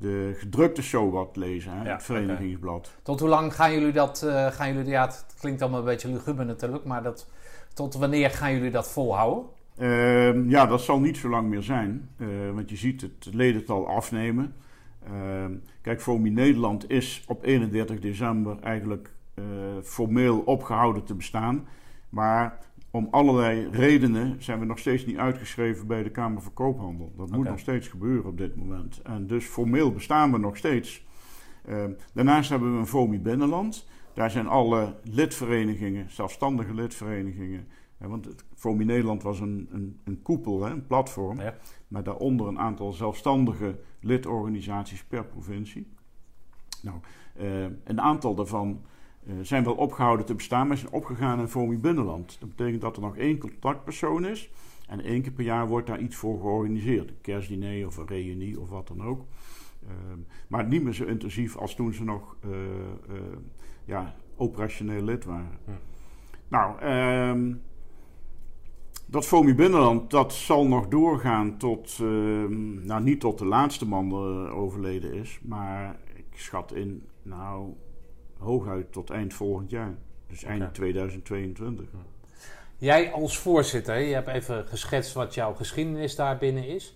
de 0.00 0.34
gedrukte 0.38 0.82
show 0.82 1.12
wat 1.12 1.36
lezen, 1.36 1.72
hè, 1.72 1.84
ja, 1.84 1.92
het 1.92 2.02
verenigingsblad. 2.02 2.86
Okay. 2.86 3.00
Tot 3.02 3.20
hoe 3.20 3.28
lang 3.28 3.54
gaan 3.54 3.72
jullie 3.72 3.92
dat, 3.92 4.26
gaan 4.50 4.74
jullie, 4.74 4.90
ja, 4.90 5.06
het 5.06 5.26
klinkt 5.40 5.62
allemaal 5.62 5.80
een 5.80 5.84
beetje 5.84 6.08
luguber 6.08 6.44
natuurlijk, 6.44 6.84
maar 6.84 7.02
dat, 7.02 7.30
tot 7.74 7.94
wanneer 7.94 8.30
gaan 8.30 8.52
jullie 8.52 8.70
dat 8.70 8.88
volhouden? 8.88 9.44
Uh, 9.78 10.50
ja, 10.50 10.66
dat 10.66 10.80
zal 10.80 11.00
niet 11.00 11.16
zo 11.16 11.28
lang 11.28 11.48
meer 11.48 11.62
zijn. 11.62 12.08
Uh, 12.16 12.28
want 12.54 12.70
je 12.70 12.76
ziet 12.76 13.00
het 13.00 13.28
ledental 13.34 13.88
afnemen. 13.88 14.54
Uh, 15.12 15.44
kijk, 15.80 16.00
FOMI 16.00 16.30
Nederland 16.30 16.90
is 16.90 17.24
op 17.26 17.44
31 17.44 17.98
december 17.98 18.56
eigenlijk 18.62 19.12
uh, 19.34 19.44
formeel 19.82 20.38
opgehouden 20.38 21.04
te 21.04 21.14
bestaan. 21.14 21.66
Maar 22.08 22.58
om 22.90 23.08
allerlei 23.10 23.68
redenen 23.70 24.42
zijn 24.42 24.58
we 24.58 24.64
nog 24.64 24.78
steeds 24.78 25.06
niet 25.06 25.16
uitgeschreven 25.16 25.86
bij 25.86 26.02
de 26.02 26.10
Kamer 26.10 26.42
van 26.42 26.52
Koophandel. 26.52 27.12
Dat 27.16 27.26
okay. 27.26 27.38
moet 27.38 27.48
nog 27.48 27.58
steeds 27.58 27.88
gebeuren 27.88 28.30
op 28.30 28.38
dit 28.38 28.56
moment. 28.56 29.02
En 29.02 29.26
dus 29.26 29.44
formeel 29.44 29.92
bestaan 29.92 30.32
we 30.32 30.38
nog 30.38 30.56
steeds. 30.56 31.06
Ehm, 31.64 31.92
daarnaast 32.14 32.50
hebben 32.50 32.72
we 32.72 32.78
een 32.78 32.86
FOMI 32.86 33.20
Binnenland. 33.20 33.88
Daar 34.14 34.30
zijn 34.30 34.46
alle 34.46 34.96
lidverenigingen, 35.02 36.10
zelfstandige 36.10 36.74
lidverenigingen 36.74 37.66
ja, 37.98 38.08
want 38.08 38.24
het 38.24 38.44
FOMI 38.54 38.84
Nederland 38.84 39.22
was 39.22 39.40
een, 39.40 39.68
een, 39.70 40.00
een 40.04 40.22
koepel, 40.22 40.64
hè, 40.64 40.70
een 40.70 40.86
platform. 40.86 41.40
Ja. 41.40 41.54
Met 41.88 42.04
daaronder 42.04 42.46
een 42.46 42.58
aantal 42.58 42.92
zelfstandige 42.92 43.78
lidorganisaties 44.00 45.04
per 45.04 45.24
provincie. 45.24 45.92
Nou, 46.82 46.98
uh, 47.40 47.62
een 47.84 48.00
aantal 48.00 48.34
daarvan 48.34 48.82
zijn 49.42 49.64
wel 49.64 49.74
opgehouden 49.74 50.26
te 50.26 50.34
bestaan, 50.34 50.66
maar 50.66 50.76
zijn 50.76 50.92
opgegaan 50.92 51.40
in 51.40 51.48
FOMI 51.48 51.78
Binnenland. 51.78 52.36
Dat 52.40 52.48
betekent 52.48 52.80
dat 52.80 52.96
er 52.96 53.02
nog 53.02 53.16
één 53.16 53.38
contactpersoon 53.38 54.26
is. 54.26 54.50
En 54.86 55.00
één 55.00 55.22
keer 55.22 55.32
per 55.32 55.44
jaar 55.44 55.66
wordt 55.66 55.86
daar 55.86 56.00
iets 56.00 56.16
voor 56.16 56.40
georganiseerd. 56.40 57.08
Een 57.08 57.20
kerstdiner 57.20 57.86
of 57.86 57.96
een 57.96 58.06
reunie 58.06 58.60
of 58.60 58.68
wat 58.68 58.88
dan 58.88 59.02
ook. 59.02 59.24
Uh, 59.82 59.90
maar 60.48 60.66
niet 60.66 60.82
meer 60.82 60.92
zo 60.92 61.04
intensief 61.04 61.56
als 61.56 61.74
toen 61.74 61.92
ze 61.92 62.04
nog 62.04 62.36
ja, 63.84 64.14
operationeel 64.36 65.02
lid 65.02 65.24
waren. 65.24 65.58
Hm. 65.64 65.70
Nou, 66.48 66.80
ehm, 66.80 67.54
dat 69.06 69.26
FOMI 69.26 69.54
Binnenland, 69.54 70.10
dat 70.10 70.32
zal 70.32 70.66
nog 70.66 70.88
doorgaan 70.88 71.56
tot, 71.56 71.98
uh, 72.02 72.08
nou 72.84 73.02
niet 73.02 73.20
tot 73.20 73.38
de 73.38 73.44
laatste 73.44 73.86
man 73.86 74.12
overleden 74.50 75.12
is, 75.12 75.40
maar 75.42 75.96
ik 76.14 76.26
schat 76.34 76.72
in, 76.72 77.02
nou, 77.22 77.72
hooguit 78.38 78.92
tot 78.92 79.10
eind 79.10 79.34
volgend 79.34 79.70
jaar. 79.70 79.94
Dus 80.26 80.44
eind 80.44 80.62
okay. 80.62 80.72
2022. 80.72 81.86
Jij 82.76 83.12
als 83.12 83.38
voorzitter, 83.38 83.98
je 83.98 84.14
hebt 84.14 84.28
even 84.28 84.66
geschetst 84.66 85.12
wat 85.12 85.34
jouw 85.34 85.54
geschiedenis 85.54 86.16
daar 86.16 86.38
binnen 86.38 86.66
is. 86.66 86.94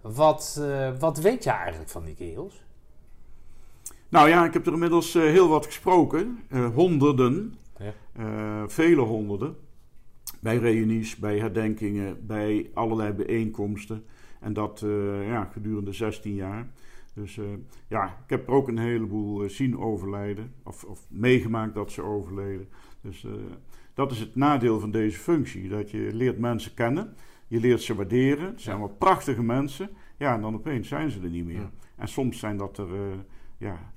Wat, 0.00 0.56
uh, 0.60 0.90
wat 0.98 1.18
weet 1.18 1.44
je 1.44 1.50
eigenlijk 1.50 1.90
van 1.90 2.04
die 2.04 2.14
kerels? 2.14 2.62
Nou 4.08 4.28
ja, 4.28 4.44
ik 4.44 4.52
heb 4.52 4.66
er 4.66 4.72
inmiddels 4.72 5.12
heel 5.12 5.48
wat 5.48 5.66
gesproken. 5.66 6.38
honderden, 6.74 7.58
ja. 7.78 8.68
vele 8.68 9.00
honderden 9.00 9.56
bij 10.40 10.56
reunies, 10.56 11.16
bij 11.16 11.38
herdenkingen, 11.38 12.26
bij 12.26 12.70
allerlei 12.74 13.12
bijeenkomsten. 13.12 14.04
En 14.40 14.52
dat 14.52 14.84
ja, 15.26 15.44
gedurende 15.52 15.92
16 15.92 16.34
jaar. 16.34 16.66
Dus 17.14 17.36
uh, 17.36 17.44
ja, 17.88 18.04
ik 18.06 18.30
heb 18.30 18.46
er 18.46 18.54
ook 18.54 18.68
een 18.68 18.78
heleboel 18.78 19.44
uh, 19.44 19.48
zien 19.48 19.78
overlijden. 19.78 20.52
Of, 20.62 20.84
of, 20.84 21.06
meegemaakt 21.08 21.74
dat 21.74 21.92
ze 21.92 22.02
overleden. 22.02 22.68
Dus 23.00 23.26
dat 23.94 24.10
is 24.10 24.18
het 24.18 24.34
nadeel 24.34 24.80
van 24.80 24.90
deze 24.90 25.18
functie. 25.18 25.68
Dat 25.68 25.90
je 25.90 26.10
leert 26.12 26.38
mensen 26.38 26.74
kennen. 26.74 27.14
Je 27.46 27.60
leert 27.60 27.82
ze 27.82 27.94
waarderen. 27.94 28.46
Het 28.46 28.60
zijn 28.60 28.76
allemaal 28.76 28.96
prachtige 28.96 29.42
mensen. 29.42 29.90
Ja, 30.16 30.34
en 30.34 30.40
dan 30.40 30.54
opeens 30.54 30.88
zijn 30.88 31.10
ze 31.10 31.20
er 31.20 31.28
niet 31.28 31.44
meer. 31.44 31.60
Ja. 31.60 31.70
En 31.96 32.08
soms 32.08 32.38
zijn 32.38 32.56
dat 32.56 32.78
er 32.78 32.88
ja, 33.56 33.92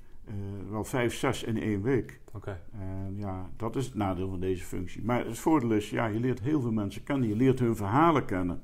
wel 0.70 0.84
vijf, 0.84 1.14
zes 1.14 1.42
in 1.42 1.62
één 1.62 1.82
week. 1.82 2.20
Oké. 2.32 2.60
En 2.72 3.14
ja, 3.16 3.50
dat 3.56 3.76
is 3.76 3.84
het 3.84 3.94
nadeel 3.94 4.28
van 4.28 4.40
deze 4.40 4.64
functie. 4.64 5.04
Maar 5.04 5.24
het 5.24 5.38
voordeel 5.38 5.72
is, 5.72 5.90
ja, 5.90 6.06
je 6.06 6.20
leert 6.20 6.40
heel 6.40 6.60
veel 6.60 6.72
mensen 6.72 7.02
kennen. 7.02 7.28
Je 7.28 7.36
leert 7.36 7.58
hun 7.58 7.76
verhalen 7.76 8.24
kennen. 8.24 8.62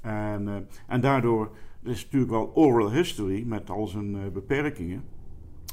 En, 0.00 0.68
en 0.86 1.00
daardoor 1.00 1.50
is 1.82 2.02
het 2.02 2.12
natuurlijk 2.12 2.30
wel 2.30 2.50
oral 2.54 2.90
history 2.90 3.42
met 3.46 3.70
al 3.70 3.86
zijn 3.86 4.32
beperkingen. 4.32 5.04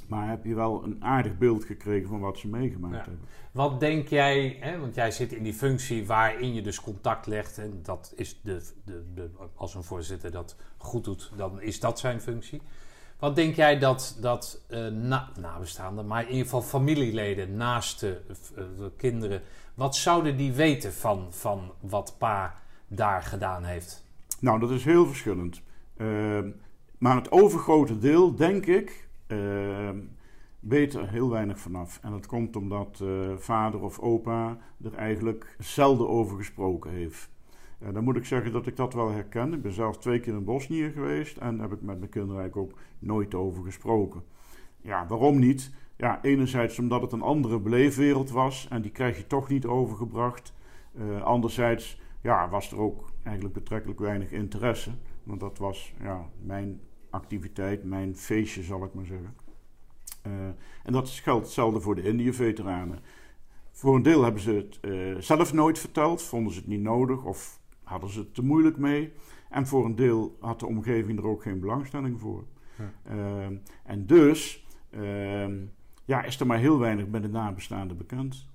Maar 0.08 0.30
heb 0.30 0.46
je 0.46 0.56
wel 0.56 0.84
een 0.84 1.04
aardig 1.04 1.38
beeld 1.38 1.64
gekregen 1.64 2.10
van 2.10 2.20
wat 2.20 2.38
ze 2.38 2.48
meegemaakt 2.48 3.06
hebben. 3.06 3.20
Wat 3.52 3.80
denk 3.80 4.08
jij, 4.08 4.58
hè, 4.60 4.80
want 4.80 4.96
jij 4.96 5.12
zit 5.12 5.34
in 5.34 5.44
die 5.44 5.54
functie 5.54 6.06
waarin 6.06 6.54
je 6.54 6.62
dus 6.62 6.82
contact 6.82 7.28
legt. 7.28 7.58
En 7.58 7.80
dat 7.84 8.14
is 8.16 8.40
de, 8.44 8.62
de, 8.86 9.04
de, 9.14 9.30
als 9.56 9.76
een 9.76 9.84
voorzitter 9.84 10.32
dat 10.32 10.56
goed 10.78 11.04
doet, 11.04 11.32
dan 11.36 11.62
is 11.62 11.80
dat 11.80 12.00
zijn 12.00 12.22
functie. 12.22 12.62
Wat 13.20 13.36
denk 13.36 13.56
jij 13.56 13.80
dat, 13.80 14.18
dat 14.22 14.62
uh, 14.70 14.88
na, 14.88 15.30
nabestaanden, 15.40 16.08
maar 16.08 16.22
in 16.22 16.30
ieder 16.30 16.44
geval 16.44 16.62
familieleden, 16.62 17.56
naaste 17.56 18.22
uh, 18.58 18.64
kinderen, 18.98 19.42
wat 19.74 19.96
zouden 19.96 20.38
die 20.38 20.52
weten 20.54 20.94
van, 20.94 21.28
van 21.30 21.72
wat 21.80 22.16
pa 22.18 22.56
daar 22.88 23.24
gedaan 23.24 23.64
heeft? 23.64 24.04
Nou, 24.40 24.60
dat 24.60 24.72
is 24.72 24.84
heel 24.84 25.06
verschillend. 25.06 25.62
Uh, 26.02 26.40
maar 26.98 27.16
het 27.16 27.32
overgrote 27.32 27.98
deel, 27.98 28.36
denk 28.36 28.66
ik, 28.66 29.08
uh, 29.28 29.90
weet 30.60 30.94
er 30.94 31.10
heel 31.10 31.30
weinig 31.30 31.60
vanaf. 31.60 32.00
En 32.02 32.12
dat 32.12 32.26
komt 32.26 32.56
omdat 32.56 33.00
uh, 33.04 33.36
vader 33.38 33.82
of 33.82 34.00
opa 34.00 34.58
er 34.84 34.94
eigenlijk 34.94 35.56
zelden 35.60 36.10
over 36.10 36.38
gesproken 36.38 36.92
heeft. 36.92 37.30
Uh, 37.84 37.94
dan 37.94 38.04
moet 38.04 38.16
ik 38.16 38.26
zeggen 38.26 38.52
dat 38.52 38.68
ik 38.68 38.76
dat 38.76 38.94
wel 38.94 39.12
herken. 39.12 39.54
Ik 39.54 39.62
ben 39.62 39.74
zelf 39.74 39.98
twee 39.98 40.20
keer 40.20 40.34
in 40.34 40.44
Bosnië 40.44 40.92
geweest 40.92 41.38
en 41.38 41.60
heb 41.60 41.72
ik 41.72 41.82
met 41.82 42.00
mijn 42.00 42.12
kinderen 42.12 42.42
eigenlijk 42.42 42.72
ook 42.72 42.80
nooit 43.00 43.36
over 43.36 43.64
gesproken. 43.64 44.24
Ja, 44.82 45.06
waarom 45.08 45.40
niet? 45.40 45.72
Ja, 45.96 46.20
enerzijds 46.22 46.80
omdat 46.80 47.02
het 47.02 47.12
een 47.12 47.22
andere 47.22 47.60
beleefwereld 47.60 48.30
was 48.30 48.68
en 48.70 48.82
die 48.82 48.92
krijg 48.92 49.18
je 49.18 49.28
toch 49.28 49.50
niet 49.50 49.66
overgebracht. 49.66 50.54
Uh, 50.94 51.22
anderzijds 51.22 52.02
ja, 52.22 52.50
was 52.50 52.72
er 52.72 52.80
ook 52.80 53.12
eigenlijk 53.24 53.56
betrekkelijk 53.56 54.00
weinig 54.00 54.32
interesse. 54.32 54.92
Want 55.30 55.42
dat 55.42 55.58
was 55.58 55.94
ja, 56.02 56.30
mijn 56.42 56.82
activiteit, 57.10 57.84
mijn 57.84 58.16
feestje 58.16 58.64
zal 58.64 58.84
ik 58.84 58.94
maar 58.94 59.06
zeggen. 59.06 59.36
Uh, 60.28 60.34
en 60.84 60.94
dat 60.94 61.10
geldt 61.10 61.46
hetzelfde 61.46 61.82
voor 61.82 61.96
de 61.96 62.02
Indië-veteranen. 62.02 63.00
Voor 63.72 63.96
een 63.96 64.02
deel 64.02 64.24
hebben 64.24 64.42
ze 64.42 64.52
het 64.52 64.80
uh, 64.82 65.16
zelf 65.20 65.54
nooit 65.54 65.80
verteld, 65.80 66.22
vonden 66.22 66.54
ze 66.54 66.60
het 66.60 66.68
niet 66.68 66.82
nodig 66.82 67.24
of 67.24 67.60
hadden 67.84 68.10
ze 68.10 68.20
het 68.20 68.34
te 68.34 68.44
moeilijk 68.44 68.78
mee. 68.78 69.14
En 69.50 69.68
voor 69.68 69.86
een 69.86 69.96
deel 69.96 70.38
had 70.40 70.60
de 70.60 70.66
omgeving 70.66 71.20
er 71.20 71.28
ook 71.28 71.42
geen 71.42 71.60
belangstelling 71.60 72.20
voor. 72.20 72.44
Ja. 72.78 73.16
Uh, 73.16 73.58
en 73.84 74.06
dus 74.06 74.66
ehm, 74.90 75.58
ja, 76.06 76.24
is 76.24 76.40
er 76.40 76.46
maar 76.46 76.58
heel 76.58 76.80
weinig 76.80 77.08
bij 77.08 77.22
de 77.22 77.30
nabestaanden 77.30 77.98
bekend. 77.98 78.48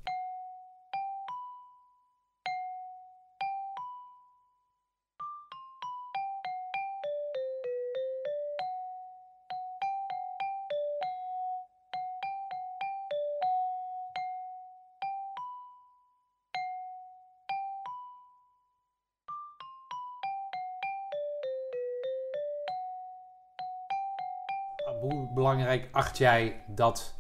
Belangrijk 25.56 25.88
acht 25.92 26.18
jij 26.18 26.64
dat 26.66 27.14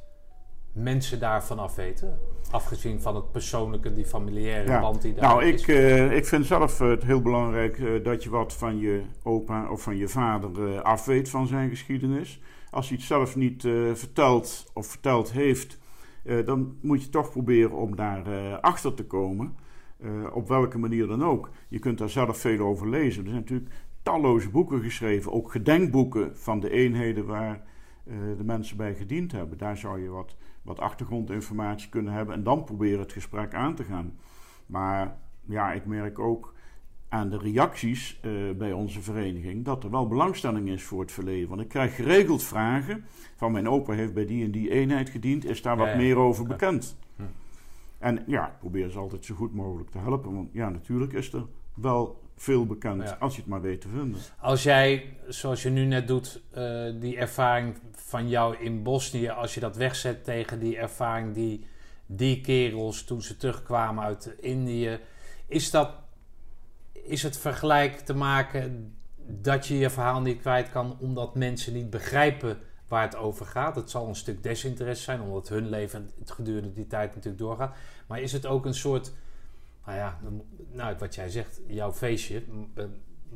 mensen 0.72 1.20
daarvan 1.20 1.58
af 1.58 1.74
weten? 1.74 2.18
Afgezien 2.50 3.00
van 3.00 3.14
het 3.14 3.32
persoonlijke, 3.32 3.92
die 3.92 4.04
familiaire 4.04 4.80
band 4.80 5.02
die 5.02 5.14
daar 5.14 5.24
nou, 5.28 5.44
is. 5.44 5.66
Nou, 5.66 5.80
ik, 5.80 5.84
uh, 5.84 6.16
ik 6.16 6.26
vind 6.26 6.46
zelf 6.46 6.78
het 6.78 7.02
heel 7.02 7.22
belangrijk 7.22 7.78
uh, 7.78 8.04
dat 8.04 8.22
je 8.22 8.30
wat 8.30 8.52
van 8.52 8.78
je 8.78 9.02
opa 9.22 9.70
of 9.70 9.82
van 9.82 9.96
je 9.96 10.08
vader 10.08 10.50
uh, 10.68 10.80
afweet 10.80 11.30
van 11.30 11.46
zijn 11.46 11.68
geschiedenis. 11.68 12.40
Als 12.70 12.88
hij 12.88 12.96
het 12.96 13.06
zelf 13.06 13.36
niet 13.36 13.62
vertelt 13.94 14.70
of 14.72 14.86
verteld 14.86 15.32
heeft, 15.32 15.78
dan 16.44 16.78
moet 16.80 17.02
je 17.02 17.08
toch 17.08 17.30
proberen 17.30 17.76
om 17.76 17.96
daar 17.96 18.60
achter 18.60 18.94
te 18.94 19.04
komen. 19.04 19.56
op 20.32 20.48
welke 20.48 20.78
manier 20.78 21.06
dan 21.06 21.24
ook. 21.24 21.50
Je 21.68 21.78
kunt 21.78 21.98
daar 21.98 22.08
zelf 22.08 22.38
veel 22.38 22.58
over 22.58 22.88
lezen. 22.88 23.22
Er 23.22 23.30
zijn 23.30 23.40
natuurlijk 23.40 23.70
talloze 24.02 24.50
boeken 24.50 24.82
geschreven, 24.82 25.32
ook 25.32 25.50
gedenkboeken 25.50 26.36
van 26.36 26.60
de 26.60 26.70
eenheden 26.70 27.26
waar 27.26 27.62
de 28.04 28.44
mensen 28.44 28.76
bij 28.76 28.94
gediend 28.94 29.32
hebben. 29.32 29.58
Daar 29.58 29.76
zou 29.76 30.02
je 30.02 30.08
wat, 30.08 30.36
wat 30.62 30.80
achtergrondinformatie 30.80 31.88
kunnen 31.88 32.12
hebben 32.12 32.34
en 32.34 32.42
dan 32.42 32.64
proberen 32.64 32.98
het 32.98 33.12
gesprek 33.12 33.54
aan 33.54 33.74
te 33.74 33.84
gaan. 33.84 34.18
Maar 34.66 35.16
ja, 35.44 35.72
ik 35.72 35.86
merk 35.86 36.18
ook 36.18 36.54
aan 37.08 37.30
de 37.30 37.38
reacties 37.38 38.20
uh, 38.22 38.50
bij 38.56 38.72
onze 38.72 39.02
vereniging 39.02 39.64
dat 39.64 39.84
er 39.84 39.90
wel 39.90 40.08
belangstelling 40.08 40.68
is 40.68 40.82
voor 40.82 41.00
het 41.00 41.12
verleden. 41.12 41.48
Want 41.48 41.60
ik 41.60 41.68
krijg 41.68 41.94
geregeld 41.94 42.42
vragen 42.42 43.04
van 43.36 43.52
mijn 43.52 43.68
opa 43.68 43.92
heeft 43.92 44.14
bij 44.14 44.26
die 44.26 44.44
en 44.44 44.50
die 44.50 44.70
eenheid 44.70 45.10
gediend, 45.10 45.44
is 45.44 45.62
daar 45.62 45.76
wat 45.76 45.86
ja, 45.86 45.92
ja. 45.92 45.98
meer 45.98 46.16
over 46.16 46.46
bekend? 46.46 46.96
Hm. 47.16 47.22
En 47.98 48.22
ja, 48.26 48.46
ik 48.46 48.58
probeer 48.58 48.90
ze 48.90 48.98
altijd 48.98 49.24
zo 49.24 49.34
goed 49.34 49.54
mogelijk 49.54 49.90
te 49.90 49.98
helpen, 49.98 50.34
want 50.34 50.48
ja, 50.52 50.68
natuurlijk 50.68 51.12
is 51.12 51.32
er 51.32 51.46
wel 51.74 52.22
veel 52.36 52.66
bekend 52.66 53.02
ja. 53.02 53.16
als 53.20 53.34
je 53.34 53.40
het 53.40 53.50
maar 53.50 53.60
weet 53.60 53.80
te 53.80 53.88
vinden. 53.88 54.20
Als 54.38 54.62
jij, 54.62 55.16
zoals 55.28 55.62
je 55.62 55.70
nu 55.70 55.84
net 55.84 56.08
doet, 56.08 56.42
uh, 56.56 56.92
die 57.00 57.16
ervaring 57.16 57.76
van 57.92 58.28
jou 58.28 58.56
in 58.56 58.82
Bosnië, 58.82 59.28
als 59.28 59.54
je 59.54 59.60
dat 59.60 59.76
wegzet 59.76 60.24
tegen 60.24 60.58
die 60.58 60.76
ervaring 60.76 61.34
die 61.34 61.66
die 62.06 62.40
kerels 62.40 63.04
toen 63.04 63.22
ze 63.22 63.36
terugkwamen 63.36 64.04
uit 64.04 64.34
Indië, 64.40 64.98
is 65.46 65.70
dat 65.70 65.90
is 66.92 67.22
het 67.22 67.38
vergelijk 67.38 67.98
te 67.98 68.14
maken 68.14 68.94
dat 69.26 69.66
je 69.66 69.78
je 69.78 69.90
verhaal 69.90 70.20
niet 70.20 70.40
kwijt 70.40 70.70
kan 70.70 70.96
omdat 71.00 71.34
mensen 71.34 71.72
niet 71.72 71.90
begrijpen 71.90 72.58
waar 72.88 73.02
het 73.02 73.16
over 73.16 73.46
gaat. 73.46 73.76
Het 73.76 73.90
zal 73.90 74.08
een 74.08 74.14
stuk 74.14 74.42
desinteresse 74.42 75.02
zijn 75.02 75.20
omdat 75.20 75.48
hun 75.48 75.68
leven 75.68 76.10
gedurende 76.24 76.72
die 76.72 76.86
tijd 76.86 77.14
natuurlijk 77.14 77.42
doorgaat. 77.42 77.76
Maar 78.06 78.20
is 78.20 78.32
het 78.32 78.46
ook 78.46 78.64
een 78.64 78.74
soort 78.74 79.12
nou 79.86 79.98
ja, 79.98 80.18
nou, 80.72 80.96
wat 80.98 81.14
jij 81.14 81.28
zegt, 81.28 81.60
jouw 81.66 81.92
feestje. 81.92 82.42
Eh, 82.74 82.84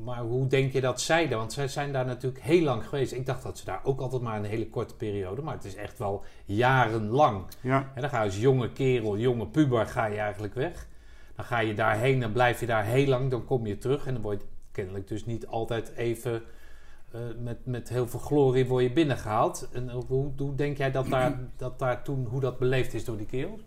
maar 0.05 0.21
hoe 0.21 0.47
denk 0.47 0.73
je 0.73 0.81
dat 0.81 1.00
zij 1.00 1.28
daar? 1.28 1.38
Want 1.38 1.52
zij 1.52 1.69
zijn 1.69 1.93
daar 1.93 2.07
natuurlijk 2.07 2.43
heel 2.43 2.62
lang 2.62 2.85
geweest. 2.85 3.12
Ik 3.12 3.26
dacht 3.26 3.43
dat 3.43 3.59
ze 3.59 3.64
daar 3.64 3.81
ook 3.85 4.00
altijd 4.00 4.23
maar 4.23 4.37
een 4.37 4.45
hele 4.45 4.69
korte 4.69 4.97
periode. 4.97 5.43
Maar 5.43 5.55
het 5.55 5.64
is 5.64 5.75
echt 5.75 5.99
wel 5.99 6.25
jarenlang. 6.45 7.45
Ja. 7.61 7.93
En 7.95 8.00
dan 8.00 8.11
ga 8.11 8.19
je 8.19 8.25
als 8.25 8.40
jonge 8.40 8.73
kerel, 8.73 9.19
jonge 9.19 9.47
puber, 9.47 9.87
ga 9.87 10.07
je 10.07 10.19
eigenlijk 10.19 10.55
weg. 10.55 10.87
Dan 11.35 11.45
ga 11.45 11.59
je 11.59 11.75
daarheen, 11.75 12.21
dan 12.21 12.33
blijf 12.33 12.61
je 12.61 12.67
daar 12.67 12.85
heel 12.85 13.07
lang. 13.07 13.31
Dan 13.31 13.45
kom 13.45 13.67
je 13.67 13.78
terug 13.78 14.07
en 14.07 14.12
dan 14.12 14.23
word 14.23 14.40
je 14.40 14.47
kennelijk 14.73 15.09
dus 15.09 15.25
niet 15.25 15.47
altijd 15.47 15.93
even... 15.97 16.43
Uh, 17.14 17.21
met, 17.38 17.67
met 17.67 17.88
heel 17.88 18.09
veel 18.09 18.21
glorie 18.21 18.67
word 18.67 18.83
je 18.83 18.93
binnengehaald. 18.93 19.69
En 19.73 19.90
hoe, 19.90 20.33
hoe 20.37 20.55
denk 20.55 20.76
jij 20.76 20.90
dat 20.90 21.07
daar, 21.07 21.38
dat 21.57 21.78
daar 21.78 22.02
toen, 22.02 22.26
hoe 22.26 22.40
dat 22.40 22.59
beleefd 22.59 22.95
is 22.95 23.05
door 23.05 23.17
die 23.17 23.26
kerels? 23.26 23.61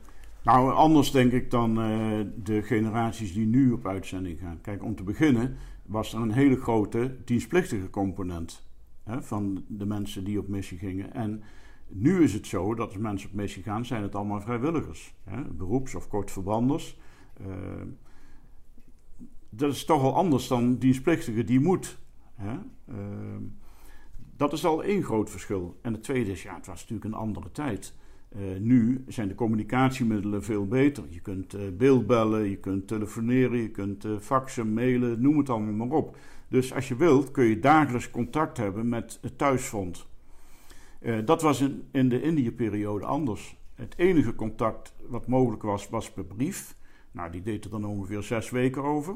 Nou, 0.44 0.74
anders 0.74 1.12
denk 1.12 1.32
ik 1.32 1.52
dan 1.52 1.70
uh, 1.70 2.26
de 2.44 2.62
generaties 2.62 3.34
die 3.34 3.46
nu 3.46 3.72
op 3.72 3.88
uitzending 3.88 4.40
gaan. 4.40 4.62
Kijk, 4.62 4.84
om 4.84 4.96
te 4.96 5.04
beginnen 5.04 5.56
was 5.86 6.14
er 6.14 6.20
een 6.22 6.32
hele 6.32 6.56
grote 6.56 7.18
dienstplichtige 7.26 7.90
component 7.90 8.68
hè, 9.04 9.22
van 9.22 9.64
de 9.68 9.86
mensen 9.86 10.24
die 10.24 10.40
op 10.40 10.48
missie 10.48 10.78
gingen. 10.78 11.14
En 11.14 11.44
nu 11.88 12.24
is 12.24 12.34
het 12.34 12.48
zo 12.48 12.76
dat 12.76 12.88
als 12.88 12.98
mensen 12.98 13.30
op 13.30 13.36
missie 13.36 13.64
gaan, 13.64 13.86
zijn 13.86 14.04
het 14.04 14.16
allemaal 14.16 14.42
vrijwilligers. 14.42 15.14
Hè, 15.24 15.44
beroeps- 15.44 15.96
of 15.96 16.08
kortverbanders. 16.08 17.00
Uh, 17.42 17.48
dat 19.50 19.72
is 19.72 19.86
toch 19.86 20.02
al 20.02 20.16
anders 20.16 20.48
dan 20.48 20.78
dienstplichtige 20.78 21.44
die 21.44 21.60
moet. 21.60 21.98
Hè? 22.36 22.54
Uh, 22.90 22.96
dat 24.38 24.54
is 24.54 24.66
al 24.66 24.84
één 24.84 25.04
groot 25.04 25.30
verschil. 25.30 25.80
En 25.82 25.94
het 25.94 26.04
tweede 26.04 26.32
is, 26.32 26.44
ja, 26.44 26.56
het 26.56 26.66
was 26.66 26.80
natuurlijk 26.80 27.06
een 27.06 27.20
andere 27.20 27.52
tijd. 27.52 27.96
Uh, 28.36 28.60
nu 28.60 29.04
zijn 29.08 29.28
de 29.28 29.36
communicatiemiddelen 29.36 30.44
veel 30.44 30.68
beter. 30.68 31.04
Je 31.10 31.20
kunt 31.20 31.56
uh, 31.56 31.62
beeldbellen, 31.78 32.50
je 32.50 32.58
kunt 32.58 32.88
telefoneren, 32.88 33.58
je 33.58 33.70
kunt 33.72 34.06
uh, 34.06 34.18
faxen, 34.20 34.74
mailen, 34.74 35.22
noem 35.22 35.38
het 35.38 35.50
allemaal 35.50 35.88
maar 35.88 35.98
op. 35.98 36.18
Dus 36.48 36.74
als 36.74 36.88
je 36.88 36.96
wilt 36.96 37.32
kun 37.32 37.44
je 37.44 37.60
dagelijks 37.60 38.10
contact 38.10 38.58
hebben 38.58 38.90
met 38.90 39.20
het 39.22 39.38
thuisfront. 39.38 40.08
dat 41.26 41.42
was 41.42 41.62
in, 41.62 41.84
in 41.92 42.10
de 42.10 42.22
Indië-periode 42.22 43.06
anders. 43.06 43.58
Het 43.76 43.94
enige 43.98 44.36
contact 44.36 44.96
wat 45.08 45.28
mogelijk 45.28 45.62
was, 45.64 45.90
was 45.90 46.12
per 46.12 46.26
brief. 46.26 46.76
Nou, 47.12 47.32
die 47.32 47.42
deed 47.42 47.64
er 47.64 47.70
dan 47.70 47.86
ongeveer 47.86 48.24
zes 48.24 48.50
weken 48.50 48.84
over. 48.84 49.16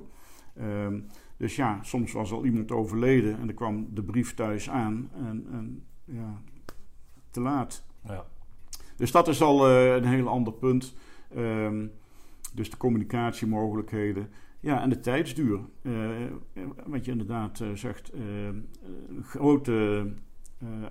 Ehm, 0.55 0.99
dus 1.37 1.55
ja, 1.55 1.83
soms 1.83 2.11
was 2.11 2.31
al 2.31 2.45
iemand 2.45 2.71
overleden 2.71 3.39
en 3.39 3.45
dan 3.45 3.55
kwam 3.55 3.87
de 3.93 4.03
brief 4.03 4.33
thuis 4.33 4.69
aan 4.69 5.09
en, 5.13 5.47
en 5.51 5.83
ja, 6.05 6.41
te 7.31 7.39
laat. 7.39 7.85
Ja. 8.03 8.25
Dus 8.95 9.11
dat 9.11 9.27
is 9.27 9.41
al 9.41 9.69
uh, 9.69 9.95
een 9.95 10.05
heel 10.05 10.27
ander 10.27 10.53
punt. 10.53 10.95
Um, 11.37 11.91
dus 12.53 12.69
de 12.69 12.77
communicatiemogelijkheden. 12.77 14.29
Ja, 14.59 14.81
en 14.81 14.89
de 14.89 14.99
tijdsduur. 14.99 15.59
Uh, 15.81 16.07
wat 16.85 17.05
je 17.05 17.11
inderdaad 17.11 17.59
uh, 17.59 17.67
zegt, 17.73 18.11
grote 19.23 20.07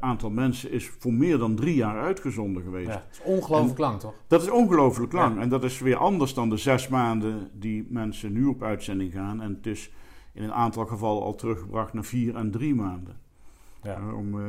aantal 0.01 0.31
mensen 0.31 0.71
is 0.71 0.89
voor 0.89 1.13
meer 1.13 1.39
dan 1.39 1.55
drie 1.55 1.75
jaar 1.75 2.01
uitgezonden 2.01 2.63
geweest. 2.63 2.89
Ja, 2.89 2.93
dat 2.93 3.07
is 3.11 3.21
ongelooflijk 3.23 3.79
lang, 3.79 4.01
toch? 4.01 4.15
Dat 4.27 4.43
is 4.43 4.51
ongelooflijk 4.51 5.13
lang. 5.13 5.41
En 5.41 5.49
dat 5.49 5.65
is 5.65 5.79
weer 5.79 5.97
anders 5.97 6.35
dan 6.35 6.49
de 6.49 6.57
zes 6.57 6.89
maanden 6.89 7.51
die 7.53 7.87
mensen 7.89 8.33
nu 8.33 8.45
op 8.45 8.63
uitzending 8.63 9.13
gaan. 9.13 9.43
En 9.43 9.55
het 9.55 9.67
is 9.67 9.93
in 10.33 10.43
een 10.43 10.53
aantal 10.53 10.87
gevallen 10.87 11.23
al 11.23 11.35
teruggebracht 11.35 11.93
naar 11.93 12.05
vier 12.05 12.37
en 12.37 12.51
drie 12.51 12.75
maanden. 12.75 13.17
Ja. 13.83 14.15
Om 14.15 14.39
uh, 14.39 14.47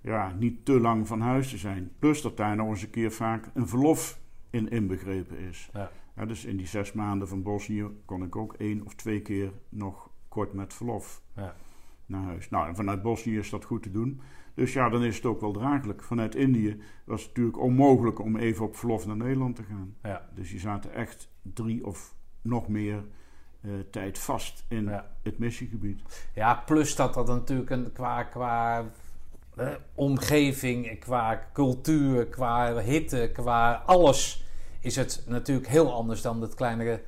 ja, 0.00 0.32
niet 0.38 0.64
te 0.64 0.80
lang 0.80 1.06
van 1.06 1.20
huis 1.20 1.50
te 1.50 1.56
zijn. 1.58 1.90
Plus 1.98 2.22
dat 2.22 2.36
daar 2.36 2.56
nog 2.56 2.68
eens 2.68 2.82
een 2.82 2.90
keer 2.90 3.12
vaak 3.12 3.50
een 3.54 3.68
verlof 3.68 4.20
in 4.50 4.68
inbegrepen 4.68 5.38
is. 5.38 5.70
Ja. 5.72 5.90
Ja, 6.16 6.26
dus 6.26 6.44
in 6.44 6.56
die 6.56 6.66
zes 6.66 6.92
maanden 6.92 7.28
van 7.28 7.42
Bosnië 7.42 7.86
kon 8.04 8.22
ik 8.22 8.36
ook 8.36 8.54
één 8.54 8.84
of 8.84 8.94
twee 8.94 9.22
keer 9.22 9.52
nog 9.68 10.10
kort 10.28 10.52
met 10.52 10.74
verlof 10.74 11.22
Ja. 11.36 11.54
naar 12.06 12.22
huis. 12.22 12.50
Nou, 12.50 12.68
en 12.68 12.76
vanuit 12.76 13.02
Bosnië 13.02 13.38
is 13.38 13.50
dat 13.50 13.64
goed 13.64 13.82
te 13.82 13.90
doen. 13.90 14.20
Dus 14.54 14.72
ja, 14.72 14.88
dan 14.88 15.02
is 15.04 15.16
het 15.16 15.24
ook 15.24 15.40
wel 15.40 15.52
draaglijk. 15.52 16.02
Vanuit 16.02 16.34
Indië 16.34 16.80
was 17.04 17.20
het 17.20 17.28
natuurlijk 17.28 17.58
onmogelijk 17.58 18.18
om 18.18 18.36
even 18.36 18.64
op 18.64 18.76
verlof 18.76 19.06
naar 19.06 19.16
Nederland 19.16 19.56
te 19.56 19.62
gaan. 19.62 19.94
Ja. 20.02 20.28
Dus 20.34 20.50
die 20.50 20.60
zaten 20.60 20.92
echt 20.94 21.30
drie 21.42 21.86
of 21.86 22.14
nog 22.42 22.68
meer 22.68 23.04
eh, 23.60 23.70
tijd 23.90 24.18
vast 24.18 24.64
in 24.68 24.88
het 25.22 25.38
missiegebied. 25.38 26.30
Ja, 26.34 26.54
plus 26.66 26.96
dat 26.96 27.14
dat 27.14 27.26
natuurlijk 27.26 27.70
een, 27.70 27.92
qua, 27.92 28.22
qua 28.22 28.84
eh, 29.60 29.74
omgeving, 29.94 30.98
qua 30.98 31.48
cultuur, 31.52 32.26
qua 32.26 32.78
hitte, 32.78 33.30
qua 33.32 33.82
alles 33.86 34.46
is 34.80 34.96
het 34.96 35.22
natuurlijk 35.26 35.68
heel 35.68 35.92
anders 35.92 36.22
dan 36.22 36.40
het 36.40 36.54
kleinere 36.54 37.00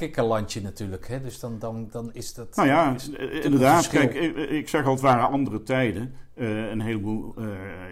kikkerlandje 0.00 0.60
natuurlijk. 0.60 1.08
Hè? 1.08 1.20
Dus 1.20 1.40
dan, 1.40 1.58
dan, 1.58 1.88
dan 1.90 2.10
is 2.12 2.34
dat... 2.34 2.56
Nou 2.56 2.68
ja, 2.68 2.96
eh, 3.16 3.44
inderdaad. 3.44 3.88
Kijk, 3.88 4.14
ik, 4.14 4.36
ik 4.36 4.68
zeg 4.68 4.84
al, 4.84 4.92
het 4.92 5.00
waren 5.00 5.28
andere 5.28 5.62
tijden. 5.62 6.14
Eh, 6.34 6.70
een 6.70 6.80
heleboel 6.80 7.34
eh, 7.36 7.46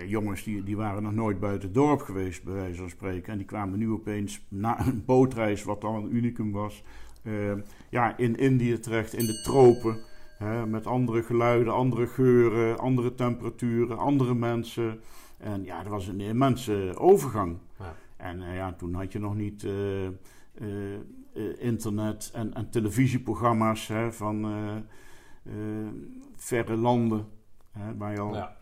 jongens 0.06 0.42
die, 0.42 0.62
die 0.62 0.76
waren 0.76 1.02
nog 1.02 1.12
nooit 1.12 1.40
buiten 1.40 1.68
het 1.68 1.74
dorp 1.74 2.00
geweest, 2.00 2.44
bij 2.44 2.54
wijze 2.54 2.78
van 2.78 2.90
spreken. 2.90 3.32
En 3.32 3.38
die 3.38 3.46
kwamen 3.46 3.78
nu 3.78 3.90
opeens 3.90 4.40
na 4.48 4.86
een 4.86 5.04
bootreis, 5.04 5.62
wat 5.62 5.80
dan 5.80 5.94
een 5.94 6.16
unicum 6.16 6.52
was, 6.52 6.82
ja, 7.90 8.16
in 8.16 8.36
Indië 8.36 8.78
terecht, 8.78 9.14
in 9.14 9.26
de 9.26 9.40
tropen. 9.40 9.98
Hè, 10.38 10.66
met 10.66 10.86
andere 10.86 11.22
geluiden, 11.22 11.72
andere 11.74 12.06
geuren, 12.06 12.78
andere 12.78 13.14
temperaturen, 13.14 13.98
andere 13.98 14.34
mensen. 14.34 15.00
En 15.38 15.64
ja, 15.64 15.82
dat 15.82 15.92
was 15.92 16.06
een 16.06 16.20
immense 16.20 16.92
overgang. 16.96 17.58
Ja. 17.78 17.94
En 18.16 18.42
eh, 18.42 18.54
ja, 18.54 18.72
toen 18.72 18.94
had 18.94 19.12
je 19.12 19.18
nog 19.18 19.34
niet 19.34 19.64
eh, 19.64 20.06
eh, 20.06 20.12
internet 21.58 22.30
en, 22.34 22.54
en 22.54 22.70
televisieprogramma's 22.70 23.88
hè, 23.88 24.12
van 24.12 24.46
verre 26.36 26.76
landen. 26.76 27.26
Hè, 27.72 27.96
waar 27.96 28.12
je 28.12 28.20
al 28.20 28.34
Ja. 28.34 28.56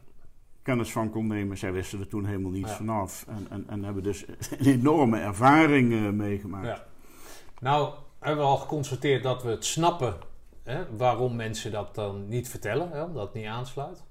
kennis 0.63 0.93
van 0.93 1.11
kon 1.11 1.27
nemen. 1.27 1.59
Zij 1.59 1.73
wisten 1.73 2.01
er 2.01 2.09
toen 2.09 2.25
helemaal 2.25 2.51
niets 2.51 2.71
Ja. 2.71 2.77
vanaf. 2.77 3.25
En, 3.29 3.47
en, 3.51 3.65
en 3.69 3.85
hebben 3.85 4.03
dus 4.03 4.25
een 4.59 4.67
enorme 4.67 5.19
ervaring 5.19 6.13
meegemaakt. 6.13 6.67
Ja. 6.67 6.85
Nou, 7.61 7.93
hebben 8.19 8.45
we 8.45 8.51
al 8.51 8.57
geconstateerd 8.57 9.23
dat 9.23 9.43
we 9.43 9.49
het 9.51 9.65
snappen 9.65 10.17
waarom 10.97 11.37
mensen 11.37 11.71
dat 11.71 11.95
dan 11.95 12.29
niet 12.29 12.49
vertellen, 12.49 12.91
hè, 12.91 13.03
omdat 13.03 13.25
het 13.25 13.35
niet 13.35 13.47
aansluit. 13.47 14.05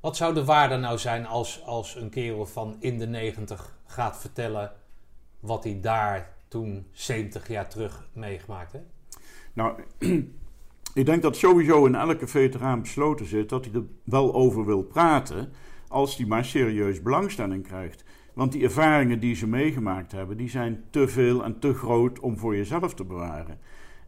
Wat 0.00 0.16
zou 0.16 0.34
de 0.34 0.44
waarde 0.44 0.76
nou 0.76 0.98
zijn 0.98 1.26
als, 1.26 1.62
als 1.64 1.94
een 1.94 2.10
kerel 2.10 2.46
van 2.46 2.76
in 2.78 2.98
de 2.98 3.06
90 3.06 3.78
gaat 3.86 4.20
vertellen 4.20 4.72
wat 5.40 5.64
hij 5.64 5.80
daar 5.80 6.34
toen 6.48 6.86
70 6.92 7.48
jaar 7.48 7.68
terug 7.68 8.08
meegemaakt 8.12 8.72
heeft? 8.72 8.84
Nou, 9.52 9.82
ik 11.00 11.06
denk 11.06 11.22
dat 11.22 11.36
sowieso 11.36 11.86
in 11.86 11.94
elke 11.94 12.26
veteraan 12.26 12.80
besloten 12.80 13.26
zit 13.26 13.48
dat 13.48 13.64
hij 13.64 13.74
er 13.74 13.84
wel 14.04 14.34
over 14.34 14.66
wil 14.66 14.82
praten. 14.82 15.52
als 15.88 16.16
hij 16.16 16.26
maar 16.26 16.44
serieus 16.44 17.02
belangstelling 17.02 17.66
krijgt. 17.66 18.04
Want 18.34 18.52
die 18.52 18.62
ervaringen 18.62 19.20
die 19.20 19.34
ze 19.34 19.46
meegemaakt 19.46 20.12
hebben, 20.12 20.36
die 20.36 20.50
zijn 20.50 20.84
te 20.90 21.08
veel 21.08 21.44
en 21.44 21.58
te 21.58 21.74
groot 21.74 22.20
om 22.20 22.38
voor 22.38 22.56
jezelf 22.56 22.94
te 22.94 23.04
bewaren. 23.04 23.58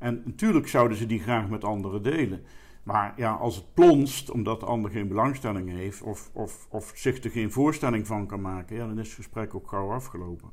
En 0.02 0.22
natuurlijk 0.24 0.68
zouden 0.68 0.96
ze 0.96 1.06
die 1.06 1.20
graag 1.20 1.48
met 1.48 1.64
anderen 1.64 2.02
delen. 2.02 2.42
Maar 2.82 3.12
ja, 3.16 3.32
als 3.32 3.56
het 3.56 3.74
plonst 3.74 4.30
omdat 4.30 4.60
de 4.60 4.66
ander 4.66 4.90
geen 4.90 5.08
belangstelling 5.08 5.70
heeft 5.70 6.02
of, 6.02 6.30
of, 6.32 6.66
of 6.70 6.92
zich 6.94 7.24
er 7.24 7.30
geen 7.30 7.50
voorstelling 7.52 8.06
van 8.06 8.26
kan 8.26 8.40
maken, 8.40 8.76
ja, 8.76 8.86
dan 8.86 8.98
is 8.98 9.06
het 9.06 9.16
gesprek 9.16 9.54
ook 9.54 9.68
gauw 9.68 9.90
afgelopen. 9.90 10.50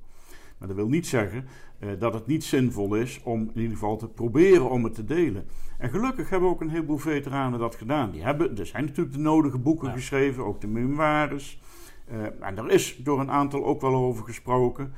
Maar 0.58 0.68
dat 0.68 0.78
wil 0.78 0.88
niet 0.88 1.08
zeggen 1.08 1.46
eh, 1.80 1.90
dat 2.00 2.14
het 2.14 2.28
niet 2.28 2.44
zinvol 2.44 2.96
is 2.96 3.22
om 3.24 3.42
in 3.42 3.62
ieder 3.62 3.78
geval 3.78 3.98
te 3.98 4.08
proberen 4.08 4.70
om 4.70 4.84
het 4.84 4.94
te 4.94 5.06
delen. 5.06 5.46
En 5.78 5.90
gelukkig 5.90 6.30
hebben 6.30 6.50
ook 6.50 6.62
een 6.62 6.70
heleboel 6.70 6.98
veteranen 6.98 7.60
dat 7.60 7.76
gedaan. 7.76 8.12
Die 8.12 8.24
hebben, 8.24 8.58
er 8.58 8.66
zijn 8.66 8.86
natuurlijk 8.86 9.16
de 9.16 9.22
nodige 9.22 9.58
boeken 9.58 9.88
Ja. 9.88 9.94
geschreven, 9.94 10.46
ook 10.46 10.62
de 10.62 10.68
memoires. 10.68 11.62
Eh, 12.06 12.24
en 12.40 12.58
er 12.58 12.72
is 12.72 12.98
door 13.04 13.20
een 13.20 13.32
aantal 13.32 13.66
ook 13.66 13.82
wel 13.82 13.96
over 13.96 14.24
gesproken. 14.26 14.94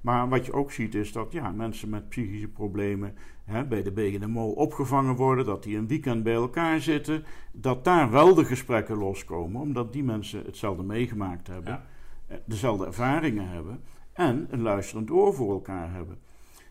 Maar 0.00 0.28
wat 0.28 0.46
je 0.46 0.52
ook 0.52 0.72
ziet 0.72 0.94
is 0.94 1.12
dat 1.12 1.32
ja, 1.32 1.50
mensen 1.50 1.88
met 1.88 2.08
psychische 2.08 2.48
problemen 2.48 3.14
hè, 3.44 3.64
bij 3.64 3.82
de 3.82 3.92
BNMO 3.92 4.48
opgevangen 4.48 5.16
worden. 5.16 5.44
Dat 5.44 5.62
die 5.62 5.76
een 5.76 5.86
weekend 5.88 6.22
bij 6.22 6.34
elkaar 6.34 6.80
zitten. 6.80 7.24
Dat 7.52 7.84
daar 7.84 8.10
wel 8.10 8.34
de 8.34 8.44
gesprekken 8.44 8.96
loskomen. 8.98 9.60
Omdat 9.60 9.92
die 9.92 10.04
mensen 10.04 10.44
hetzelfde 10.44 10.82
meegemaakt 10.82 11.46
hebben. 11.46 11.72
Ja. 11.72 11.84
eh, 12.26 12.36
Dezelfde 12.44 12.86
ervaringen 12.86 13.48
hebben. 13.48 13.80
En 14.12 14.46
een 14.50 14.62
luisterend 14.62 15.10
oor 15.10 15.34
voor 15.34 15.52
elkaar 15.52 15.92
hebben. 15.92 16.18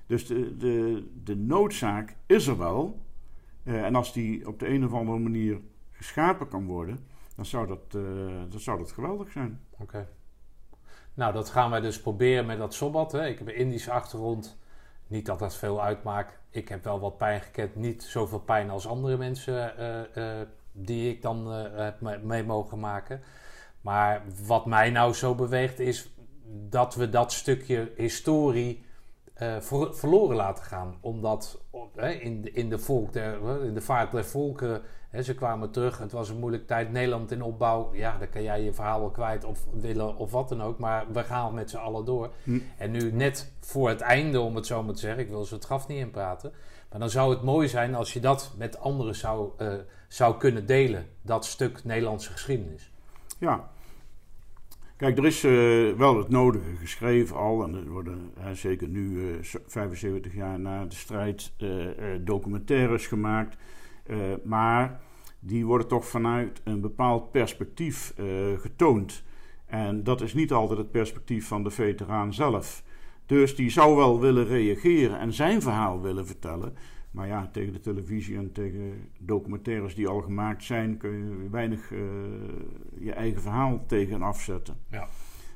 Dus 0.05 0.27
de, 0.27 0.57
de, 0.57 1.07
de 1.23 1.35
noodzaak 1.35 2.15
is 2.25 2.47
er 2.47 2.57
wel. 2.57 2.99
Eh, 3.63 3.83
en 3.85 3.95
als 3.95 4.13
die 4.13 4.47
op 4.47 4.59
de 4.59 4.67
een 4.67 4.85
of 4.85 4.93
andere 4.93 5.19
manier 5.19 5.59
geschapen 5.91 6.47
kan 6.47 6.65
worden. 6.65 7.05
Dan 7.35 7.45
zou 7.45 7.67
dat, 7.67 7.83
eh, 7.89 8.01
dan 8.49 8.59
zou 8.59 8.77
dat 8.77 8.91
geweldig 8.91 9.31
zijn. 9.31 9.59
Oké. 9.79 10.07
Nou, 11.13 11.33
dat 11.33 11.49
gaan 11.49 11.69
wij 11.69 11.79
dus 11.79 12.01
proberen 12.01 12.45
met 12.45 12.57
dat 12.57 12.73
Sobbat. 12.73 13.11
Hè. 13.11 13.27
Ik 13.27 13.37
heb 13.37 13.47
een 13.47 13.55
Indische 13.55 13.91
achtergrond. 13.91 14.57
Niet 15.13 15.25
dat 15.25 15.39
dat 15.39 15.55
veel 15.55 15.81
uitmaakt. 15.81 16.39
Ik 16.49 16.69
heb 16.69 16.83
wel 16.83 16.99
wat 16.99 17.17
pijn 17.17 17.41
gekend. 17.41 17.75
Niet 17.75 18.03
zoveel 18.03 18.39
pijn 18.39 18.69
als 18.69 18.87
andere 18.87 19.17
mensen 19.17 19.77
eh, 19.77 20.39
eh, 20.39 20.47
die 20.71 21.09
ik 21.09 21.21
dan 21.21 21.51
eh, 21.53 21.83
heb 21.83 22.01
me- 22.01 22.19
mee 22.23 22.43
mogen 22.43 22.79
maken. 22.79 23.21
Maar 23.81 24.23
wat 24.45 24.65
mij 24.65 24.89
nou 24.89 25.13
zo 25.13 25.35
beweegt 25.35 25.79
is 25.79 26.09
dat 26.69 26.95
we 26.95 27.09
dat 27.09 27.31
stukje 27.31 27.91
historie 27.97 28.85
eh, 29.33 29.59
ver- 29.59 29.95
verloren 29.95 30.35
laten 30.35 30.63
gaan. 30.63 30.97
Omdat 31.01 31.61
hè, 31.95 32.09
in, 32.09 32.41
de, 32.41 32.51
in, 32.51 32.69
de 32.69 32.79
volk 32.79 33.13
der, 33.13 33.63
in 33.65 33.73
de 33.73 33.81
vaart 33.81 34.11
der 34.11 34.25
volkeren, 34.25 34.81
hè, 35.09 35.23
ze 35.23 35.35
kwamen 35.35 35.71
terug. 35.71 35.97
Het 35.97 36.11
was 36.11 36.29
een 36.29 36.39
moeilijke 36.39 36.65
tijd. 36.65 36.91
Nederland 36.91 37.31
in 37.31 37.41
opbouw. 37.41 37.93
Ja, 37.93 38.17
dan 38.17 38.29
kan 38.29 38.43
jij 38.43 38.63
je 38.63 38.73
verhaal 38.73 38.99
wel 38.99 39.09
kwijt 39.09 39.43
of 39.43 39.65
willen 39.71 40.15
of 40.17 40.31
wat 40.31 40.49
dan 40.49 40.63
ook. 40.63 40.79
Maar 40.79 41.05
we 41.11 41.23
gaan 41.23 41.53
met 41.53 41.69
z'n 41.69 41.77
allen 41.77 42.05
door. 42.05 42.31
Hm. 42.43 42.59
En 42.77 42.91
nu 42.91 43.11
net 43.11 43.51
voor 43.59 43.89
het 43.89 44.01
einde, 44.01 44.39
om 44.39 44.55
het 44.55 44.67
zo 44.67 44.83
maar 44.83 44.93
te 44.93 44.99
zeggen. 44.99 45.23
Ik 45.23 45.29
wil 45.29 45.45
ze 45.45 45.53
het 45.53 45.65
graf 45.65 45.87
niet 45.87 45.99
inpraten. 45.99 46.53
Maar 46.89 46.99
dan 46.99 47.09
zou 47.09 47.33
het 47.33 47.43
mooi 47.43 47.67
zijn 47.67 47.95
als 47.95 48.13
je 48.13 48.19
dat 48.19 48.53
met 48.57 48.79
anderen 48.79 49.15
zou, 49.15 49.51
eh, 49.57 49.73
zou 50.07 50.37
kunnen 50.37 50.65
delen. 50.65 51.07
Dat 51.21 51.45
stuk 51.45 51.83
Nederlandse 51.83 52.31
geschiedenis. 52.31 52.91
Ja. 53.39 53.69
Kijk, 55.03 55.17
er 55.17 55.25
is 55.25 55.43
eh, 55.43 55.51
wel 55.97 56.17
het 56.17 56.29
nodige 56.29 56.75
geschreven 56.79 57.35
al. 57.35 57.63
En 57.63 57.73
er 57.75 57.89
worden 57.89 58.31
zeker 58.53 58.87
nu, 58.87 59.29
eh, 59.31 59.43
zo- 59.43 59.59
75 59.67 60.33
jaar 60.33 60.59
na 60.59 60.85
de 60.85 60.95
strijd, 60.95 61.53
eh, 61.57 61.89
eh, 62.13 62.19
documentaires 62.21 63.07
gemaakt. 63.07 63.57
Eh, 64.05 64.17
maar 64.43 65.01
die 65.39 65.65
worden 65.65 65.87
toch 65.87 66.07
vanuit 66.07 66.61
een 66.63 66.81
bepaald 66.81 67.31
perspectief 67.31 68.13
eh, 68.17 68.25
getoond. 68.59 69.23
En 69.65 70.03
dat 70.03 70.21
is 70.21 70.33
niet 70.33 70.51
altijd 70.51 70.79
het 70.79 70.91
perspectief 70.91 71.47
van 71.47 71.63
de 71.63 71.69
veteraan 71.71 72.33
zelf. 72.33 72.83
Dus 73.25 73.55
die 73.55 73.69
zou 73.69 73.95
wel 73.95 74.19
willen 74.19 74.45
reageren 74.45 75.19
en 75.19 75.33
zijn 75.33 75.61
verhaal 75.61 76.01
willen 76.01 76.25
vertellen. 76.27 76.73
Maar 77.13 77.27
ja, 77.27 77.49
tegen 77.51 77.73
de 77.73 77.79
televisie 77.79 78.37
en 78.37 78.51
tegen 78.51 79.09
documentaires 79.19 79.95
die 79.95 80.07
al 80.07 80.21
gemaakt 80.21 80.63
zijn, 80.63 80.97
kun 80.97 81.11
je 81.11 81.49
weinig 81.49 81.91
eh, 81.91 81.99
je 82.99 83.13
eigen 83.13 83.41
verhaal 83.41 83.85
tegen 83.85 84.21
afzetten. 84.21 84.75
Ja. 84.87 85.07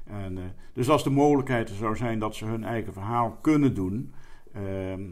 En, 0.03 0.37
eh, 0.37 0.43
dus 0.73 0.89
als 0.89 1.03
de 1.03 1.09
mogelijkheid 1.09 1.69
er 1.69 1.75
zou 1.75 1.95
zijn 1.95 2.19
dat 2.19 2.35
ze 2.35 2.45
hun 2.45 2.63
eigen 2.63 2.93
verhaal 2.93 3.37
kunnen 3.41 3.73
doen, 3.73 4.13
ehm, 4.53 5.03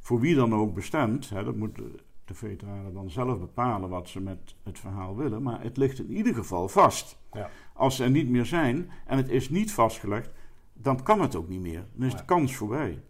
voor 0.00 0.20
wie 0.20 0.34
dan 0.34 0.54
ook 0.54 0.74
bestemd, 0.74 1.30
hè, 1.30 1.44
dat 1.44 1.56
moeten 1.56 1.92
de 2.24 2.34
veteranen 2.34 2.92
dan 2.92 3.10
zelf 3.10 3.38
bepalen 3.38 3.88
wat 3.88 4.08
ze 4.08 4.20
met 4.20 4.54
het 4.62 4.78
verhaal 4.78 5.16
willen, 5.16 5.42
maar 5.42 5.62
het 5.62 5.76
ligt 5.76 5.98
in 5.98 6.10
ieder 6.10 6.34
geval 6.34 6.68
vast. 6.68 7.18
Ja. 7.32 7.50
Als 7.72 7.96
ze 7.96 8.04
er 8.04 8.10
niet 8.10 8.28
meer 8.28 8.46
zijn 8.46 8.90
en 9.06 9.16
het 9.16 9.28
is 9.28 9.48
niet 9.48 9.72
vastgelegd, 9.72 10.30
dan 10.72 11.02
kan 11.02 11.20
het 11.20 11.36
ook 11.36 11.48
niet 11.48 11.60
meer. 11.60 11.86
Dan 11.92 12.06
is 12.06 12.16
de 12.16 12.24
kans 12.24 12.56
voorbij. 12.56 13.02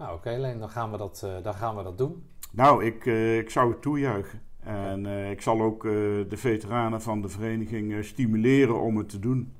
Nou, 0.00 0.14
oké, 0.14 0.56
dan, 0.58 0.70
gaan 0.70 0.90
we 0.90 0.96
dat, 0.96 1.22
eh, 1.24 1.42
dan 1.42 1.54
gaan 1.54 1.76
we 1.76 1.82
dat 1.82 1.98
doen. 1.98 2.24
Nou, 2.52 2.84
ik, 2.84 3.06
eh, 3.06 3.38
ik 3.38 3.50
zou 3.50 3.70
het 3.70 3.82
toejuichen. 3.82 4.42
En 4.60 5.06
eh, 5.06 5.30
ik 5.30 5.42
zal 5.42 5.60
ook 5.60 5.82
de 5.82 6.36
veteranen 6.36 7.02
van 7.02 7.22
de 7.22 7.28
vereniging 7.28 8.04
stimuleren 8.04 8.80
om 8.80 8.96
het 8.96 9.08
te 9.08 9.18
doen. 9.18 9.52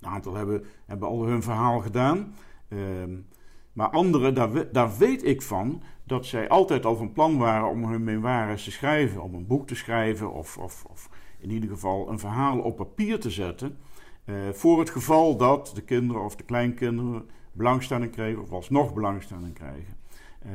Een 0.00 0.08
aantal 0.08 0.34
hebben, 0.34 0.64
hebben 0.86 1.08
al 1.08 1.24
hun 1.24 1.42
verhaal 1.42 1.80
gedaan. 1.80 2.34
Ehm, 2.68 3.16
maar 3.72 3.88
anderen, 3.88 4.34
daar, 4.34 4.72
daar 4.72 4.96
weet 4.98 5.24
ik 5.24 5.42
van 5.42 5.82
dat 6.02 6.26
zij 6.26 6.48
altijd 6.48 6.84
al 6.84 6.96
van 6.96 7.12
plan 7.12 7.38
waren 7.38 7.68
om 7.68 7.84
hun 7.84 8.04
memoires 8.04 8.64
te 8.64 8.70
schrijven. 8.70 9.22
Om 9.22 9.34
een 9.34 9.46
boek 9.46 9.66
te 9.66 9.74
schrijven 9.74 10.32
of, 10.32 10.58
of, 10.58 10.84
of 10.90 11.10
in 11.38 11.50
ieder 11.50 11.68
geval 11.68 12.10
een 12.10 12.18
verhaal 12.18 12.58
op 12.58 12.76
papier 12.76 13.20
te 13.20 13.30
zetten. 13.30 13.78
voor 14.52 14.78
het 14.78 14.90
geval 14.90 15.36
dat 15.36 15.72
de 15.74 15.82
kinderen 15.82 16.24
of 16.24 16.36
de 16.36 16.44
kleinkinderen 16.44 17.28
belangstelling 17.54 18.12
kregen 18.12 18.42
of 18.42 18.52
alsnog 18.52 18.94
belangstelling 18.94 19.54
krijgen. 19.54 19.96
Eh, 20.42 20.50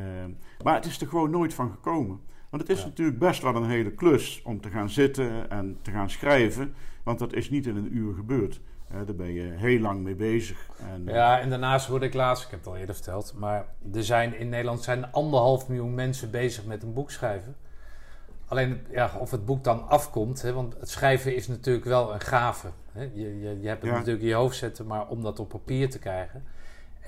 maar 0.63 0.75
het 0.75 0.85
is 0.85 1.01
er 1.01 1.07
gewoon 1.07 1.29
nooit 1.29 1.53
van 1.53 1.71
gekomen. 1.71 2.19
Want 2.49 2.61
het 2.61 2.71
is 2.71 2.79
Ja. 2.81 2.87
natuurlijk 2.87 3.19
best 3.19 3.41
wel 3.41 3.55
een 3.55 3.69
hele 3.69 3.91
klus 3.91 4.41
om 4.43 4.61
te 4.61 4.69
gaan 4.69 4.89
zitten 4.89 5.49
en 5.49 5.77
te 5.81 5.91
gaan 5.91 6.09
schrijven. 6.09 6.73
Want 7.03 7.19
dat 7.19 7.33
is 7.33 7.49
niet 7.49 7.67
in 7.67 7.75
een 7.75 7.97
uur 7.97 8.13
gebeurd. 8.13 8.61
Eh, 8.87 8.95
daar 9.05 9.15
ben 9.15 9.33
je 9.33 9.41
heel 9.41 9.79
lang 9.79 10.01
mee 10.03 10.15
bezig. 10.15 10.69
En, 10.93 11.03
Ja, 11.05 11.39
en 11.39 11.49
daarnaast 11.49 11.87
hoorde 11.87 12.05
ik 12.05 12.13
laatst, 12.13 12.43
ik 12.45 12.49
heb 12.49 12.59
het 12.59 12.67
al 12.67 12.77
eerder 12.77 12.95
verteld, 12.95 13.33
maar 13.37 13.65
er 13.93 14.03
zijn 14.03 14.37
in 14.39 14.49
Nederland 14.49 14.83
zijn 14.83 15.11
anderhalf 15.11 15.67
miljoen 15.67 15.93
mensen 15.93 16.31
bezig 16.31 16.65
met 16.65 16.83
een 16.83 16.93
boek 16.93 17.11
schrijven. 17.11 17.55
Alleen 18.47 18.81
ja, 18.91 19.11
of 19.19 19.31
het 19.31 19.45
boek 19.45 19.63
dan 19.63 19.87
afkomt, 19.87 20.41
hè, 20.41 20.53
want 20.53 20.75
het 20.79 20.89
schrijven 20.89 21.35
is 21.35 21.47
natuurlijk 21.47 21.85
wel 21.85 22.13
een 22.13 22.19
gave. 22.21 22.67
Hè. 22.91 23.01
Je, 23.01 23.39
je, 23.39 23.59
je 23.61 23.67
hebt 23.67 23.81
het 23.81 23.91
Ja. 23.91 23.97
natuurlijk 23.97 24.23
in 24.23 24.29
je 24.29 24.33
hoofd 24.35 24.57
zetten, 24.57 24.85
maar 24.87 25.07
om 25.07 25.21
dat 25.23 25.39
op 25.39 25.49
papier 25.49 25.89
te 25.89 25.99
krijgen. 25.99 26.43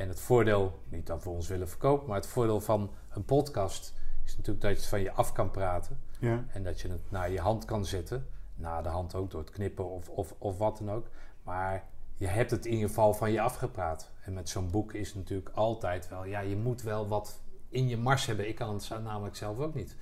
En 0.02 0.08
het 0.08 0.20
voordeel, 0.20 0.80
niet 0.90 1.08
dat 1.08 1.24
we 1.24 1.30
ons 1.30 1.48
willen 1.48 1.70
verkopen, 1.70 2.08
maar 2.08 2.18
het 2.18 2.28
voordeel 2.28 2.62
van 2.62 2.92
een 3.10 3.26
podcast 3.26 3.94
is 4.26 4.38
natuurlijk 4.38 4.62
dat 4.62 4.72
je 4.72 4.78
het 4.78 4.88
van 4.88 5.02
je 5.02 5.12
af 5.12 5.34
kan 5.34 5.52
praten. 5.52 6.00
ja. 6.20 6.46
En 6.52 6.64
dat 6.64 6.82
je 6.82 6.88
het 6.88 7.12
naar 7.12 7.32
je 7.32 7.40
hand 7.40 7.66
kan 7.66 7.86
zetten. 7.86 8.28
Na 8.56 8.82
de 8.82 8.90
hand 8.90 9.16
ook 9.16 9.32
door 9.32 9.42
het 9.42 9.50
knippen 9.50 9.90
of, 9.90 10.10
of, 10.10 10.36
of 10.38 10.58
wat 10.58 10.78
dan 10.78 10.92
ook. 10.92 11.08
Maar 11.44 11.84
je 12.16 12.28
hebt 12.28 12.52
het 12.52 12.66
in 12.66 12.72
ieder 12.72 12.88
geval 12.88 13.14
van 13.14 13.32
je 13.32 13.42
afgepraat. 13.42 14.12
En 14.22 14.34
met 14.34 14.50
zo'n 14.50 14.70
boek 14.70 14.94
is 14.94 15.14
natuurlijk 15.14 15.50
altijd 15.50 16.10
wel... 16.10 16.26
Ja, 16.26 16.40
je 16.40 16.56
moet 16.56 16.82
wel 16.82 17.08
wat 17.08 17.40
in 17.70 17.88
je 17.88 17.98
mars 17.98 18.26
hebben. 18.26 18.48
Ik 18.48 18.56
kan 18.56 18.74
het 18.74 18.90
namelijk 19.04 19.36
zelf 19.36 19.60
ook 19.60 19.74
niet. 19.74 19.96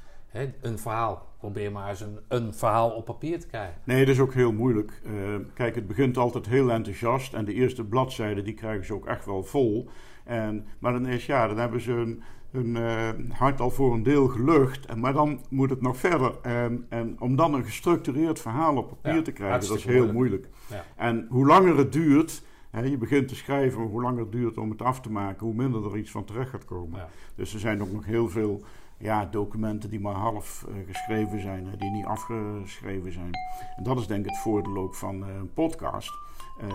Een 0.62 0.80
verhaal. 0.80 1.28
Probeer 1.40 1.72
maar 1.72 1.90
eens 1.90 2.02
een, 2.02 2.20
een 2.28 2.54
verhaal 2.54 2.90
op 2.90 3.06
papier 3.06 3.40
te 3.40 3.48
krijgen. 3.48 3.76
Nee, 3.84 4.06
dat 4.06 4.16
is 4.16 4.22
ook 4.22 4.34
heel 4.34 4.52
moeilijk. 4.52 5.02
Eh, 5.06 5.12
kijk, 5.54 5.76
het 5.76 5.88
begint 5.88 6.18
altijd 6.18 6.46
heel 6.48 6.72
enthousiast. 6.72 7.34
En 7.34 7.46
de 7.46 7.54
eerste 7.54 7.84
bladzijden, 7.84 8.44
die 8.44 8.54
krijgen 8.54 8.86
ze 8.86 8.94
ook 8.94 9.06
echt 9.06 9.26
wel 9.26 9.44
vol. 9.44 9.90
En, 10.24 10.66
maar 10.80 10.92
dan 10.92 11.08
is, 11.08 11.26
ja, 11.26 11.48
dan 11.48 11.58
hebben 11.58 11.82
ze 11.82 11.92
hun, 11.92 12.24
hun 12.52 12.76
eh, 12.76 13.10
hart 13.38 13.60
al 13.60 13.70
voor 13.70 13.94
een 13.94 14.04
deel 14.04 14.28
gelucht. 14.28 14.86
En, 14.86 15.00
maar 15.00 15.14
dan 15.14 15.42
moet 15.50 15.70
het 15.70 15.82
nog 15.82 15.98
verder. 15.98 16.34
En, 16.42 16.86
en 16.90 17.16
om 17.20 17.36
dan 17.36 17.54
een 17.54 17.64
gestructureerd 17.64 18.40
verhaal 18.40 18.78
op 18.78 18.88
papier 18.90 19.16
Ja, 19.16 19.22
te 19.22 19.32
krijgen, 19.32 19.68
dat 19.68 19.78
is 19.78 19.86
heel 19.86 20.12
moeilijk. 20.14 20.48
Ja. 20.70 20.84
En 20.96 21.28
hoe 21.30 21.46
langer 21.46 21.78
het 21.78 21.94
duurt... 21.94 22.48
Je 22.84 22.98
begint 22.98 23.28
te 23.28 23.36
schrijven, 23.36 23.82
hoe 23.82 24.02
langer 24.02 24.20
het 24.20 24.32
duurt 24.32 24.58
om 24.58 24.70
het 24.70 24.82
af 24.82 25.02
te 25.02 25.12
maken, 25.12 25.46
hoe 25.46 25.56
minder 25.56 25.86
er 25.86 25.98
iets 25.98 26.12
van 26.12 26.26
terecht 26.26 26.50
gaat 26.50 26.66
komen. 26.66 27.00
Ja. 27.00 27.10
Dus 27.36 27.54
er 27.54 27.60
zijn 27.60 27.82
ook 27.82 27.92
nog 27.92 28.06
heel 28.06 28.30
veel 28.30 28.64
ja, 29.00 29.26
documenten 29.26 29.90
die 29.90 30.00
maar 30.00 30.16
half 30.16 30.66
eh, 30.68 30.74
geschreven 30.88 31.42
zijn, 31.42 31.68
die 31.78 31.92
niet 31.92 32.06
afgeschreven 32.06 33.12
zijn. 33.12 33.32
En 33.78 33.84
dat 33.84 34.00
is 34.00 34.08
denk 34.08 34.26
ik 34.26 34.30
het 34.30 34.40
voordeel 34.40 34.78
ook 34.78 34.96
van 34.96 35.24
eh, 35.24 35.36
een 35.36 35.54
podcast. 35.54 36.12
Eh, 36.60 36.68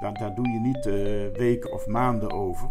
daar, 0.00 0.12
daar 0.12 0.34
doe 0.34 0.48
je 0.48 0.58
niet 0.58 0.84
weken 1.38 1.72
of 1.72 1.86
maanden 1.86 2.32
over. 2.32 2.68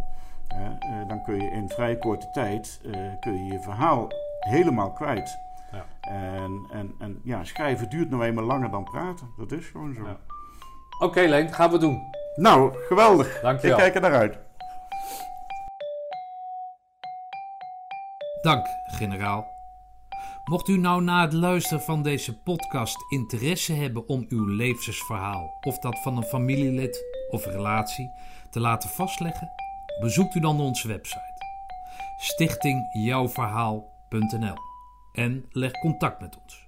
dan 1.07 1.23
kun 1.23 1.35
je 1.35 1.51
in 1.51 1.69
vrij 1.69 1.97
korte 1.97 2.29
tijd 2.31 2.79
kun 3.19 3.33
je, 3.33 3.53
je 3.53 3.59
verhaal 3.59 4.07
helemaal 4.39 4.91
kwijt. 4.91 5.37
Ja. 5.71 5.85
En, 6.01 6.65
en, 6.71 6.95
en 6.99 7.19
ja, 7.23 7.43
schrijven 7.43 7.89
duurt 7.89 8.09
nou 8.09 8.23
eenmaal 8.23 8.43
langer 8.43 8.71
dan 8.71 8.83
praten. 8.83 9.27
Dat 9.37 9.51
is 9.51 9.67
gewoon 9.67 9.93
zo. 9.93 10.03
Ja. 10.03 10.17
Oké, 10.99 11.21
Leen, 11.21 11.53
gaan 11.53 11.71
we 11.71 11.77
doen. 11.77 12.01
Nou, 12.35 12.73
geweldig. 12.87 13.39
Dankjewel. 13.41 13.77
Ik 13.77 13.83
kijk 13.83 13.95
er 13.95 14.01
naar 14.01 14.19
uit. 14.19 14.37
Dank, 18.41 18.65
generaal. 18.85 19.47
Mocht 20.45 20.67
u 20.67 20.77
nou 20.77 21.03
na 21.03 21.21
het 21.21 21.33
luisteren 21.33 21.83
van 21.83 22.03
deze 22.03 22.37
podcast 22.37 22.97
interesse 23.09 23.73
hebben 23.73 24.07
om 24.07 24.25
uw 24.29 24.45
levensverhaal 24.45 25.57
of 25.61 25.79
dat 25.79 26.01
van 26.01 26.17
een 26.17 26.23
familielid 26.23 27.05
of 27.29 27.45
relatie 27.45 28.11
te 28.49 28.59
laten 28.59 28.89
vastleggen, 28.89 29.51
bezoekt 29.99 30.35
u 30.35 30.39
dan 30.39 30.59
onze 30.59 30.87
website 30.87 31.29
stichtingjouwverhaal.nl 32.17 34.55
en 35.13 35.45
leg 35.51 35.71
contact 35.71 36.21
met 36.21 36.39
ons. 36.41 36.65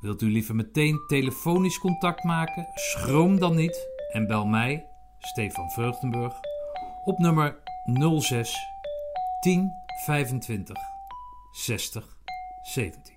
Wilt 0.00 0.22
u 0.22 0.30
liever 0.30 0.54
meteen 0.54 1.00
telefonisch 1.06 1.78
contact 1.78 2.24
maken? 2.24 2.66
Schroom 2.74 3.38
dan 3.38 3.56
niet 3.56 3.88
en 4.12 4.26
bel 4.26 4.46
mij, 4.46 4.86
Stefan 5.18 5.70
Vreugdenburg, 5.70 6.34
op 7.04 7.18
nummer 7.18 7.58
06 8.18 8.56
10 9.40 9.84
25 10.04 10.74
60 11.52 12.02
17. 12.64 13.15